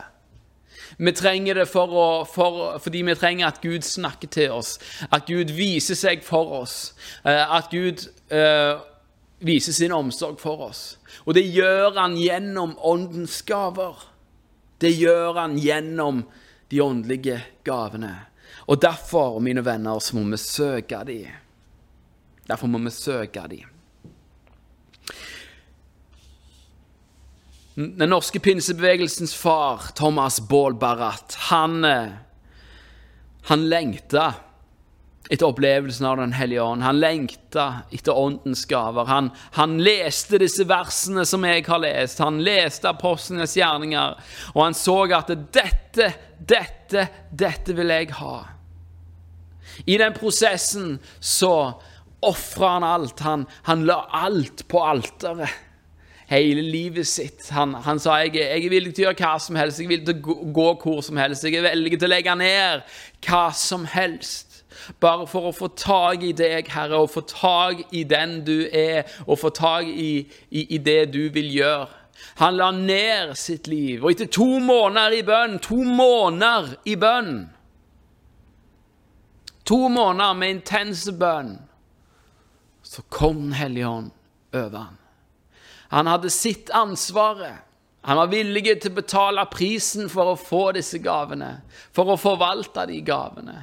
Vi 0.98 1.12
trenger 1.12 1.54
det 1.54 1.66
for 1.68 1.92
å, 1.92 2.06
for, 2.24 2.78
fordi 2.80 3.02
vi 3.02 3.14
trenger 3.18 3.50
at 3.50 3.60
Gud 3.62 3.84
snakker 3.84 4.30
til 4.32 4.54
oss, 4.56 4.78
at 5.12 5.26
Gud 5.26 5.52
viser 5.52 5.98
seg 5.98 6.22
for 6.24 6.62
oss, 6.62 6.94
eh, 7.24 7.44
at 7.56 7.68
Gud 7.70 8.06
uh, 8.32 8.80
viser 9.44 9.76
sin 9.76 9.92
omsorg 9.92 10.40
for 10.40 10.68
oss. 10.70 10.98
Og 11.26 11.36
det 11.36 11.44
gjør 11.44 11.98
han 11.98 12.16
gjennom 12.16 12.76
åndens 12.80 13.42
gaver. 13.46 14.00
Det 14.80 14.94
gjør 14.94 15.38
han 15.42 15.58
gjennom 15.58 16.24
de 16.70 16.80
åndelige 16.82 17.42
gavene. 17.66 18.14
Og 18.68 18.80
derfor, 18.80 19.38
mine 19.40 19.64
venner, 19.64 19.98
så 19.98 20.16
må 20.16 20.26
vi 20.28 20.36
søke 20.36 21.00
dem. 21.08 21.32
Derfor 22.48 22.68
må 22.68 22.80
vi 22.84 22.92
søke 22.92 23.44
dem. 23.48 23.74
Den 27.78 28.10
norske 28.10 28.40
pinsebevegelsens 28.42 29.36
far, 29.38 29.92
Thomas 29.96 30.40
Baal 30.40 30.74
Barrat, 30.74 31.36
han, 31.48 31.84
eh, 31.84 32.08
han 33.46 33.68
lengta 33.68 34.34
etter 35.30 35.46
opplevelsen 35.46 36.06
av 36.06 36.16
Den 36.16 36.32
hellige 36.32 36.62
ånd. 36.62 36.82
Han 36.82 37.00
lengta 37.00 37.82
etter 37.90 38.18
åndens 38.18 38.64
gaver. 38.64 39.04
Han, 39.04 39.30
han, 39.52 39.78
leste 39.78 40.40
disse 40.42 40.64
versene 40.68 41.24
som 41.28 41.44
jeg 41.44 41.64
har 41.68 41.78
lest. 41.84 42.18
Han 42.18 42.42
leste 42.44 42.88
apostlenes 42.90 43.56
gjerninger, 43.56 44.16
og 44.54 44.62
han 44.64 44.76
så 44.76 45.00
at 45.14 45.32
dette, 45.54 46.12
dette, 46.38 47.08
dette 47.30 47.76
vil 47.76 47.92
jeg 47.94 48.16
ha. 48.18 48.57
I 49.86 49.98
den 50.00 50.16
prosessen 50.16 50.98
så 51.20 51.54
ofra 52.20 52.74
han 52.76 52.86
alt. 52.86 53.20
Han, 53.20 53.46
han 53.62 53.86
la 53.86 54.02
alt 54.24 54.66
på 54.68 54.82
alteret. 54.84 55.64
Hele 56.28 56.60
livet 56.60 57.06
sitt. 57.08 57.46
Han, 57.56 57.72
han 57.86 58.00
sa 58.02 58.18
jeg, 58.20 58.34
jeg 58.36 58.66
er 58.66 58.72
villig 58.72 58.92
til 58.92 59.06
å 59.06 59.08
gjøre 59.08 59.22
hva 59.22 59.36
som 59.40 59.56
helst. 59.56 59.80
Jeg 59.80 59.88
er 59.88 59.94
villig 59.94 60.08
til 60.10 60.18
å 60.20 60.50
gå, 60.58 60.66
hvor 60.82 61.00
som 61.06 61.16
helst. 61.16 61.46
Jeg 61.46 61.56
er 61.56 61.70
villig 61.70 61.96
til 61.96 62.10
å 62.10 62.12
legge 62.12 62.34
ned 62.36 62.84
hva 63.24 63.46
som 63.56 63.86
helst. 63.88 64.58
Bare 65.00 65.26
for 65.28 65.48
å 65.48 65.54
få 65.56 65.70
tak 65.76 66.22
i 66.24 66.34
deg, 66.36 66.68
Herre, 66.72 67.00
og 67.00 67.12
få 67.12 67.22
tak 67.28 67.80
i 67.96 68.04
den 68.08 68.42
du 68.46 68.68
er, 68.72 69.08
og 69.26 69.40
få 69.40 69.50
tak 69.56 69.88
i, 69.88 70.28
i, 70.50 70.66
i 70.76 70.78
det 70.84 71.14
du 71.14 71.24
vil 71.32 71.48
gjøre. 71.56 71.88
Han 72.40 72.56
la 72.58 72.70
ned 72.74 73.34
sitt 73.38 73.68
liv, 73.70 74.02
og 74.02 74.12
etter 74.12 74.28
to 74.34 74.58
måneder 74.62 75.14
i 75.14 75.22
bønn 75.26 75.58
To 75.62 75.78
måneder 75.82 76.74
i 76.90 76.96
bønn! 76.98 77.46
To 79.68 79.88
måneder 79.92 80.34
med 80.34 80.54
intense 80.54 81.12
bønn 81.12 81.58
så 82.88 83.02
kom 83.12 83.36
Den 83.36 83.52
hellige 83.52 83.88
ånd 83.88 84.10
over 84.56 84.78
ham. 84.78 84.94
Han 85.92 86.08
hadde 86.08 86.30
sitt 86.32 86.70
ansvaret. 86.72 87.64
Han 88.08 88.16
var 88.16 88.30
villig 88.32 88.78
til 88.80 88.92
å 88.94 88.96
betale 88.96 89.44
prisen 89.52 90.08
for 90.08 90.32
å 90.32 90.38
få 90.40 90.70
disse 90.76 91.00
gavene, 91.04 91.58
for 91.92 92.08
å 92.08 92.16
forvalte 92.16 92.86
de 92.88 93.02
gavene. 93.04 93.58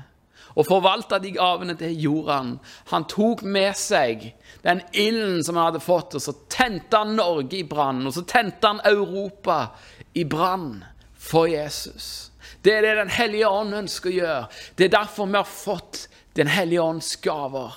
Og 0.56 0.68
forvalte 0.68 1.18
de 1.24 1.32
gavene, 1.36 1.74
det 1.80 1.90
gjorde 1.98 2.38
han. 2.38 2.52
Han 2.92 3.08
tok 3.10 3.42
med 3.42 3.74
seg 3.80 4.28
den 4.64 4.84
ilden 4.94 5.42
som 5.44 5.58
han 5.58 5.72
hadde 5.72 5.84
fått, 5.84 6.16
og 6.16 6.22
så 6.22 6.36
tente 6.52 7.02
han 7.02 7.18
Norge 7.18 7.60
i 7.60 7.66
brann, 7.68 8.06
og 8.06 8.14
så 8.14 8.24
tente 8.30 8.70
han 8.70 8.84
Europa 8.86 9.74
i 10.14 10.24
brann 10.30 10.84
for 11.18 11.50
Jesus. 11.50 12.30
Det 12.66 12.74
er 12.74 12.82
det 12.82 12.96
Den 12.98 13.14
hellige 13.14 13.50
ånd 13.50 13.76
ønsker 13.78 14.10
å 14.10 14.16
gjøre. 14.16 14.46
Det 14.76 14.88
er 14.88 14.96
derfor 14.98 15.30
vi 15.30 15.38
har 15.38 15.50
fått 15.50 16.08
Den 16.36 16.50
hellige 16.52 16.82
ånds 16.82 17.16
gaver. 17.22 17.76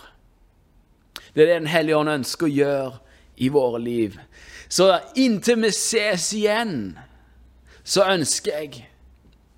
Det 1.35 1.45
er 1.45 1.47
det 1.47 1.61
Den 1.61 1.73
hellige 1.73 1.97
ånd 1.97 2.11
ønsker 2.11 2.49
å 2.49 2.55
gjøre 2.55 2.95
i 3.37 3.49
våre 3.55 3.79
liv. 3.79 4.17
Så 4.69 4.89
inntil 5.15 5.61
vi 5.63 5.71
ses 5.73 6.33
igjen, 6.35 6.99
så 7.85 8.09
ønsker 8.11 8.57
jeg, 8.59 8.89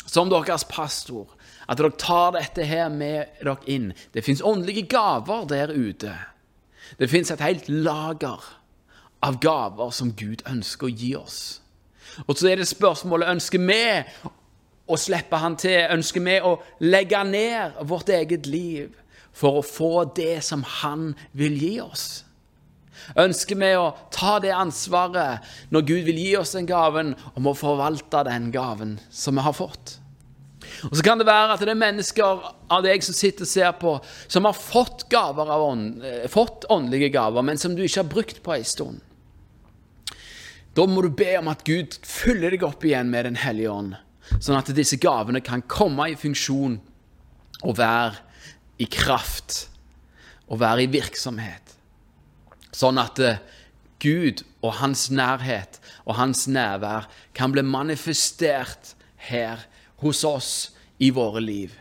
som 0.06 0.28
deres 0.30 0.66
pastor, 0.68 1.30
at 1.70 1.78
dere 1.78 1.94
tar 1.98 2.34
dette 2.36 2.66
her 2.66 2.90
med 2.92 3.40
dere 3.40 3.56
inn. 3.70 3.92
Det 4.12 4.24
fins 4.26 4.42
åndelige 4.42 4.88
gaver 4.90 5.46
der 5.48 5.72
ute. 5.72 6.12
Det 6.98 7.08
fins 7.10 7.30
et 7.30 7.42
helt 7.42 7.68
lager 7.70 8.42
av 9.22 9.40
gaver 9.40 9.90
som 9.94 10.12
Gud 10.12 10.42
ønsker 10.50 10.90
å 10.90 10.94
gi 10.94 11.14
oss. 11.16 11.40
Og 12.26 12.36
så 12.36 12.50
er 12.50 12.60
det 12.60 12.68
spørsmålet 12.68 13.30
ønsker 13.36 13.62
vi 13.62 13.82
å 14.90 14.98
slippe 14.98 15.38
Han 15.40 15.56
til. 15.60 15.78
Ønsker 15.96 16.24
vi 16.24 16.38
å 16.42 16.56
legge 16.82 17.22
ned 17.28 17.78
vårt 17.88 18.10
eget 18.12 18.48
liv 18.50 18.96
for 19.32 19.60
å 19.60 19.66
få 19.66 20.04
det 20.16 20.42
som 20.46 20.64
Han 20.80 21.12
vil 21.32 21.56
gi 21.60 21.76
oss? 21.84 22.08
Ønsker 23.18 23.58
vi 23.58 23.70
å 23.78 23.90
ta 24.12 24.36
det 24.42 24.52
ansvaret 24.54 25.46
når 25.72 25.86
Gud 25.88 26.04
vil 26.10 26.20
gi 26.20 26.34
oss 26.38 26.52
den 26.54 26.68
gaven, 26.68 27.14
om 27.34 27.48
å 27.48 27.56
forvalte 27.56 28.22
den 28.28 28.50
gaven 28.54 28.98
som 29.10 29.38
vi 29.38 29.46
har 29.46 29.56
fått? 29.56 29.96
Og 30.88 30.96
Så 30.96 31.02
kan 31.04 31.18
det 31.18 31.26
være 31.26 31.54
at 31.54 31.62
det 31.64 31.72
er 31.72 31.80
mennesker 31.80 32.44
av 32.70 32.84
deg 32.84 33.02
som 33.04 33.16
sitter 33.16 33.44
og 33.44 33.50
ser 33.50 33.72
på, 33.80 33.94
som 34.28 34.46
har 34.46 34.56
fått, 34.56 35.08
gaver 35.12 35.50
av 35.50 35.64
ånd, 35.64 36.04
eh, 36.04 36.28
fått 36.28 36.68
åndelige 36.70 37.12
gaver, 37.12 37.42
men 37.42 37.58
som 37.58 37.74
du 37.74 37.82
ikke 37.82 38.02
har 38.02 38.12
brukt 38.12 38.42
på 38.42 38.54
en 38.54 38.64
stund. 38.64 39.00
Da 40.76 40.86
må 40.86 41.02
du 41.02 41.10
be 41.10 41.32
om 41.38 41.48
at 41.48 41.64
Gud 41.66 41.98
fyller 42.06 42.54
deg 42.54 42.62
opp 42.62 42.84
igjen 42.86 43.10
med 43.10 43.24
Den 43.24 43.36
hellige 43.36 43.70
ånd, 43.70 43.96
sånn 44.38 44.58
at 44.58 44.70
disse 44.76 44.98
gavene 45.00 45.42
kan 45.44 45.64
komme 45.66 46.10
i 46.12 46.18
funksjon 46.18 46.78
og 47.66 47.76
være 47.78 48.20
i 48.80 48.86
kraft 48.90 49.66
og 50.50 50.60
være 50.62 50.86
i 50.86 50.92
virksomhet. 50.92 51.74
Sånn 52.74 53.00
at 53.00 53.18
eh, 53.22 53.40
Gud 54.00 54.44
og 54.64 54.78
hans 54.80 55.08
nærhet 55.12 55.80
og 56.06 56.16
hans 56.18 56.46
nærvær 56.48 57.08
kan 57.36 57.52
bli 57.52 57.64
manifestert 57.66 58.94
her 59.28 59.66
hos 60.00 60.24
oss 60.24 60.52
i 60.98 61.10
våre 61.14 61.42
liv. 61.44 61.74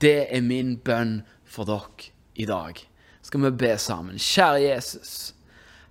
Det 0.00 0.28
er 0.32 0.44
min 0.44 0.76
bønn 0.84 1.20
for 1.44 1.68
dere 1.68 2.12
i 2.38 2.46
dag. 2.48 2.78
Skal 3.22 3.44
vi 3.44 3.50
be 3.60 3.74
sammen? 3.80 4.16
Kjære 4.16 4.62
Jesus. 4.62 5.34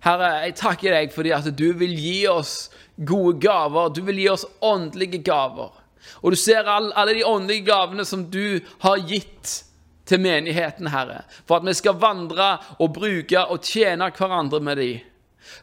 Herre, 0.01 0.29
jeg 0.45 0.55
takker 0.57 0.95
deg 0.95 1.13
fordi 1.13 1.33
at 1.35 1.49
du 1.57 1.67
vil 1.77 1.93
gi 1.97 2.21
oss 2.31 2.69
gode 2.97 3.37
gaver. 3.43 3.91
Du 3.93 4.01
vil 4.07 4.23
gi 4.23 4.29
oss 4.31 4.45
åndelige 4.63 5.21
gaver. 5.25 5.75
Og 6.21 6.31
du 6.31 6.39
ser 6.39 6.67
alle, 6.67 6.93
alle 6.95 7.17
de 7.17 7.25
åndelige 7.25 7.65
gavene 7.67 8.05
som 8.05 8.25
du 8.31 8.59
har 8.83 9.03
gitt 9.07 9.63
til 10.07 10.21
menigheten, 10.23 10.87
Herre. 10.87 11.23
For 11.47 11.59
at 11.59 11.67
vi 11.67 11.75
skal 11.77 11.99
vandre 12.01 12.57
og 12.79 12.93
bruke 12.95 13.43
og 13.45 13.61
tjene 13.63 14.11
hverandre 14.15 14.61
med 14.63 14.81
dem. 14.81 15.05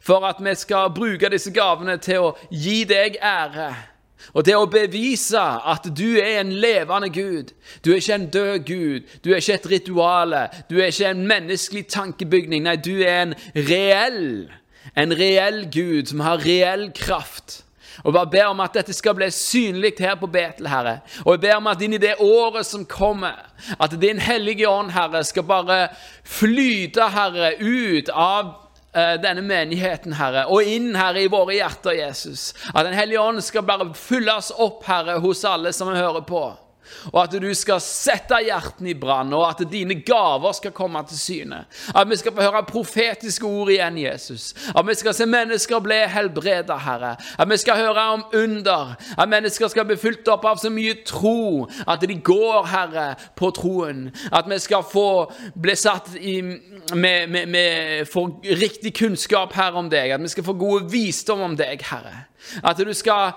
For 0.00 0.24
at 0.26 0.40
vi 0.44 0.54
skal 0.56 0.92
bruke 0.94 1.30
disse 1.32 1.52
gavene 1.52 1.96
til 2.02 2.30
å 2.30 2.36
gi 2.50 2.84
deg 2.88 3.18
ære. 3.20 3.72
Og 4.32 4.46
til 4.46 4.56
å 4.56 4.68
bevise 4.70 5.40
at 5.40 5.84
du 5.92 6.16
er 6.16 6.40
en 6.40 6.54
levende 6.62 7.10
Gud. 7.12 7.52
Du 7.84 7.92
er 7.92 8.00
ikke 8.00 8.16
en 8.16 8.30
død 8.32 8.64
Gud. 8.64 9.10
Du 9.24 9.30
er 9.32 9.42
ikke 9.42 9.58
et 9.58 9.70
rituale. 9.70 10.46
Du 10.70 10.78
er 10.78 10.88
ikke 10.88 11.10
en 11.12 11.26
menneskelig 11.28 11.86
tankebygning. 11.92 12.64
Nei, 12.64 12.76
du 12.80 13.02
er 13.04 13.26
en 13.26 13.34
reell, 13.68 14.48
en 14.96 15.12
reell 15.18 15.66
Gud 15.72 16.08
som 16.12 16.24
har 16.24 16.40
reell 16.44 16.88
kraft. 16.96 17.63
Og 18.02 18.12
bare 18.12 18.30
ber 18.30 18.50
om 18.50 18.60
at 18.64 18.74
dette 18.74 18.94
skal 18.96 19.14
bli 19.18 19.28
synlig 19.32 19.94
her 20.00 20.16
på 20.18 20.26
Betel, 20.30 20.68
Herre. 20.70 20.98
Og 21.24 21.36
jeg 21.36 21.44
ber 21.46 21.60
om 21.60 21.70
at 21.70 21.84
inn 21.84 21.96
i 21.96 22.02
det 22.02 22.16
året 22.22 22.66
som 22.66 22.86
kommer, 22.88 23.46
at 23.78 23.94
Din 24.00 24.18
hellige 24.18 24.68
ånd, 24.68 24.90
Herre, 24.92 25.24
skal 25.24 25.46
bare 25.46 25.78
flyte, 26.24 27.08
Herre, 27.14 27.54
ut 27.60 28.10
av 28.10 28.50
eh, 28.96 29.14
denne 29.22 29.44
menigheten, 29.46 30.16
Herre, 30.18 30.46
og 30.50 30.66
inn, 30.66 30.94
Herre, 30.98 31.22
i 31.22 31.30
våre 31.30 31.54
hjerter, 31.56 31.94
Jesus. 32.00 32.52
At 32.74 32.84
Den 32.88 32.98
hellige 32.98 33.20
ånd 33.22 33.42
skal 33.44 33.66
bare 33.66 33.92
fylles 33.94 34.50
opp, 34.56 34.82
Herre, 34.88 35.20
hos 35.22 35.44
alle 35.48 35.72
som 35.72 35.94
hører 35.94 36.26
på. 36.26 36.44
Og 37.12 37.20
at 37.24 37.36
du 37.42 37.48
skal 37.54 37.80
sette 37.82 38.38
hjertene 38.46 38.92
i 38.92 38.96
brann, 38.98 39.32
og 39.36 39.46
at 39.48 39.62
dine 39.70 39.96
gaver 40.06 40.52
skal 40.56 40.74
komme 40.76 41.02
til 41.08 41.18
syne. 41.18 41.64
At 41.94 42.10
vi 42.10 42.18
skal 42.20 42.34
få 42.34 42.44
høre 42.44 42.64
profetiske 42.68 43.46
ord 43.46 43.70
igjen, 43.72 43.98
Jesus. 43.98 44.52
At 44.74 44.86
vi 44.86 44.94
skal 44.98 45.14
se 45.14 45.26
mennesker 45.26 45.82
bli 45.84 46.00
helbreda, 46.10 46.76
Herre. 46.84 47.14
At 47.38 47.50
vi 47.50 47.58
skal 47.60 47.80
høre 47.80 48.06
om 48.16 48.24
under. 48.32 48.94
At 49.18 49.28
mennesker 49.28 49.68
skal 49.68 49.86
bli 49.88 49.96
fylt 50.00 50.28
opp 50.28 50.44
av 50.48 50.60
så 50.62 50.72
mye 50.72 50.96
tro 51.06 51.68
at 51.86 52.04
de 52.04 52.18
går, 52.20 52.66
Herre, 52.70 53.06
på 53.36 53.50
troen. 53.56 54.08
At 54.32 54.48
vi 54.50 54.58
skal 54.62 54.84
få 54.86 55.08
bli 55.54 55.76
satt 55.78 56.14
i 56.20 56.40
med, 56.44 57.28
med, 57.28 57.46
med 57.46 58.06
for 58.10 58.40
riktig 58.44 58.94
kunnskap, 58.98 59.54
Herre, 59.56 59.80
om 59.80 59.90
deg. 59.90 60.14
At 60.14 60.22
vi 60.22 60.32
skal 60.32 60.46
få 60.46 60.56
gode 60.58 60.90
visdom 60.92 61.44
om 61.44 61.56
deg, 61.58 61.82
Herre. 61.90 62.26
At 62.64 62.78
du 62.78 62.92
skal 62.94 63.32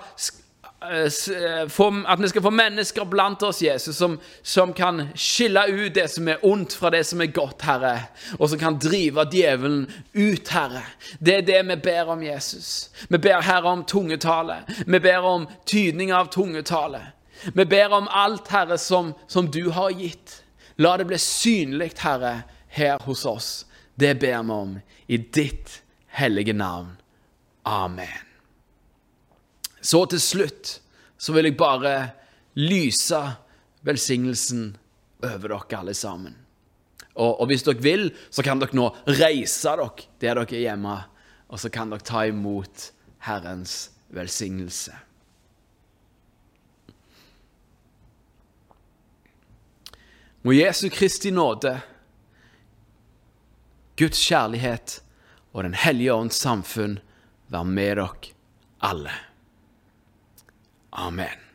at 0.80 2.20
vi 2.20 2.28
skal 2.28 2.42
få 2.42 2.50
mennesker 2.50 3.04
blant 3.04 3.42
oss, 3.42 3.62
Jesus, 3.62 3.96
som, 3.96 4.18
som, 4.42 4.72
kan 4.72 5.08
skille 5.14 5.66
ut 5.68 5.94
det 5.94 6.06
som 6.10 6.28
er 6.28 6.44
ondt, 6.46 6.76
fra 6.78 6.90
det 6.94 7.04
som 7.06 7.20
er 7.20 7.32
godt, 7.34 7.62
Herre. 7.66 7.94
Og 8.38 8.50
som 8.50 8.60
kan 8.60 8.78
drive 8.78 9.24
djevelen 9.32 9.88
ut, 10.12 10.48
Herre. 10.48 10.84
Det 11.18 11.34
er 11.34 11.46
det 11.46 11.62
vi 11.72 11.76
ber 11.82 12.12
om, 12.14 12.22
Jesus. 12.22 12.90
Vi 13.08 13.18
ber, 13.18 13.40
Herre, 13.42 13.72
om 13.72 13.84
tungetale. 13.84 14.62
Vi 14.86 15.00
ber 15.00 15.26
om 15.26 15.48
tydning 15.66 16.12
av 16.14 16.30
tungetale. 16.30 17.02
Vi 17.54 17.64
ber 17.64 17.92
om 17.98 18.08
alt, 18.10 18.48
Herre, 18.48 18.78
som, 18.78 19.14
som 19.26 19.50
du 19.50 19.70
har 19.70 19.90
gitt. 19.90 20.42
La 20.78 20.94
det 20.96 21.08
bli 21.10 21.18
synlig, 21.18 21.96
Herre, 21.98 22.42
her 22.68 23.02
hos 23.02 23.26
oss. 23.26 23.66
Det 23.98 24.14
ber 24.20 24.42
vi 24.46 24.54
om 24.54 24.78
i 25.06 25.18
ditt 25.18 25.82
hellige 26.06 26.54
navn. 26.54 26.94
Amen. 27.66 28.27
Så 29.88 30.04
til 30.12 30.20
slutt 30.20 30.74
så 31.18 31.32
vil 31.32 31.48
jeg 31.48 31.56
bare 31.58 31.94
lyse 32.60 33.18
velsignelsen 33.86 34.74
over 35.24 35.48
dere 35.48 35.78
alle 35.80 35.94
sammen. 35.96 36.34
Og, 37.18 37.40
og, 37.40 37.46
hvis 37.50 37.64
dere 37.66 37.82
vil, 37.82 38.10
så 38.30 38.44
kan 38.46 38.60
dere 38.60 38.76
nå 38.76 38.90
reise 39.18 39.72
dere 39.78 39.88
der 40.20 40.38
dere 40.38 40.44
er 40.54 40.64
hjemme, 40.66 40.96
og 41.48 41.60
så 41.62 41.70
kan 41.72 41.90
dere 41.90 42.04
ta 42.06 42.26
imot 42.28 42.90
Herrens 43.26 43.88
velsignelse. 44.14 44.94
Må 50.46 50.54
Jesu 50.54 50.86
Kristi 50.94 51.32
nåde, 51.34 51.74
Guds 53.98 54.20
kjærlighet 54.22 55.00
og 55.52 55.64
Den 55.64 55.74
hellige 55.74 56.14
ånds 56.14 56.38
samfunn 56.38 57.00
være 57.50 57.72
med 57.72 57.96
dere 57.98 58.30
alle. 58.84 59.16
Amen. 60.92 61.47